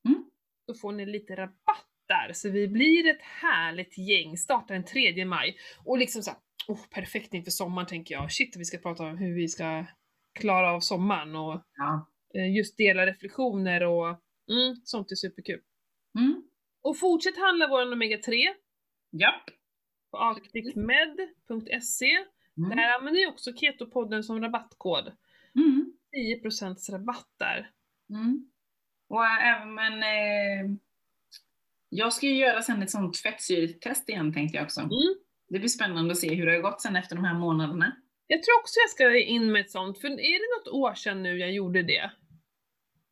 [0.08, 0.26] Mm.
[0.68, 4.38] Då får ni lite rabatt där, så vi blir ett härligt gäng.
[4.38, 5.58] Startar den 3 maj.
[5.86, 8.32] Och liksom såhär, oh, perfekt inför sommaren tänker jag.
[8.32, 9.86] Shit, vi ska prata om hur vi ska
[10.40, 12.08] klara av sommaren och Ja.
[12.36, 14.08] eh, just dela reflektioner och
[14.52, 15.62] mm, sånt är superkul.
[16.20, 16.44] Mm.
[16.82, 18.36] Och fortsätt handla våran Omega 3
[19.12, 19.44] Japp.
[20.12, 22.26] på arcticmed.se.
[22.58, 22.70] Mm.
[22.78, 25.12] Där använder ni också Ketopodden som rabattkod.
[25.56, 25.94] Mm.
[26.44, 27.72] 10% rabatt där.
[28.10, 28.50] Mm.
[29.10, 30.78] Och även, eh,
[31.90, 34.82] jag ska ju göra sen ett sånt fettsyretest igen tänkte jag också.
[34.82, 34.92] Mm.
[35.50, 37.96] Det blir spännande att se hur det har gått sen efter de här månaderna.
[38.28, 41.24] Jag tror också jag ska in med ett sånt, för är det något år sedan
[41.24, 42.12] nu jag gjorde det?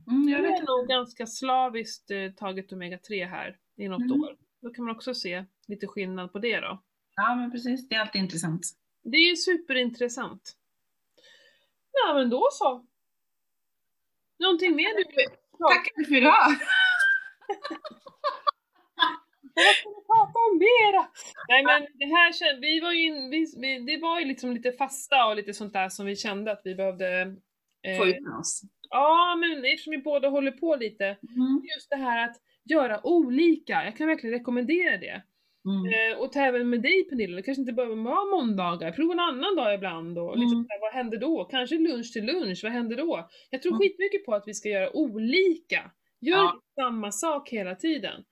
[0.07, 3.57] Mm, Jag jag vet har nog ganska slaviskt eh, tagit Omega 3 här.
[3.77, 4.21] i något Mm.
[4.21, 4.37] år.
[4.61, 6.83] Då kan man också se lite skillnad på det då.
[7.15, 7.89] Ja, men precis.
[7.89, 8.61] Det är alltid intressant.
[9.03, 10.55] Det är ju superintressant.
[11.91, 12.85] Ja men då så.
[14.39, 15.25] Någonting mer du vill
[15.57, 16.33] Tackar för idag!
[19.55, 21.07] Vad ska vi prata om mera?
[21.47, 24.71] Nej men det här vi var ju in, vi, vi, det var ju liksom lite
[24.71, 27.35] fasta och lite sånt där som vi kände att vi behövde
[27.83, 28.61] eh, Få ut med oss.
[28.89, 31.61] Ja men eftersom vi båda håller på lite, Mm.
[31.75, 35.23] just det här att göra olika, jag kan verkligen rekommendera det.
[35.65, 35.85] Mm.
[36.13, 39.19] Eh, och ta även med dig Pernilla, det kanske inte behöver vara måndagar, prova en
[39.19, 40.65] annan dag ibland och lite Mm.
[40.81, 41.45] vad händer då?
[41.45, 43.29] Kanske lunch till lunch, vad händer då?
[43.49, 43.79] Jag tror Mm.
[43.79, 45.91] skitmycket på att vi ska göra olika.
[46.21, 46.59] Gör Ja.
[46.75, 48.23] samma sak hela tiden.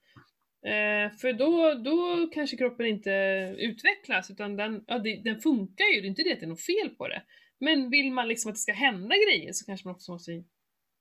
[0.66, 3.10] Eh, för då, då kanske kroppen inte
[3.58, 6.48] utvecklas utan den, ja, det, den funkar ju, det är inte det att det är
[6.48, 7.22] något fel på det.
[7.60, 10.32] Men vill man liksom att det ska hända grejer så kanske man också måste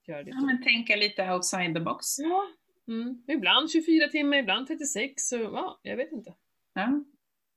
[0.07, 0.29] göra det.
[0.33, 2.05] Ja, men tänka lite outside the box.
[2.19, 2.47] Ja.
[2.87, 3.23] Mm.
[3.27, 6.33] Ibland 24 timmar, ibland 36, så ja, jag vet inte.
[6.73, 7.03] Ja.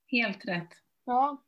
[0.07, 0.68] Helt rätt.
[1.05, 1.43] Ja.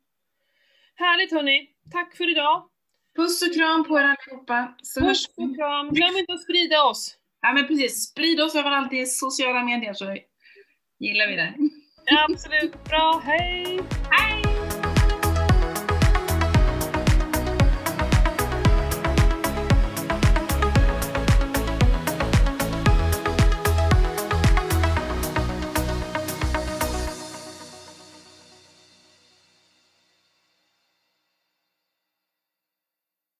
[0.95, 1.69] Härligt hörni!
[1.91, 2.69] Tack för idag!
[3.15, 4.75] Puss och kram på er allihopa.
[4.83, 5.89] Så Puss och kram!
[5.89, 7.17] Glöm inte att sprida oss!
[7.41, 8.09] Ja, men precis.
[8.09, 10.17] Sprid oss överallt i sociala medier så
[10.99, 11.53] gillar vi det.
[12.29, 12.83] Absolut!
[12.83, 13.79] Bra, hej!
[14.11, 14.46] Hej!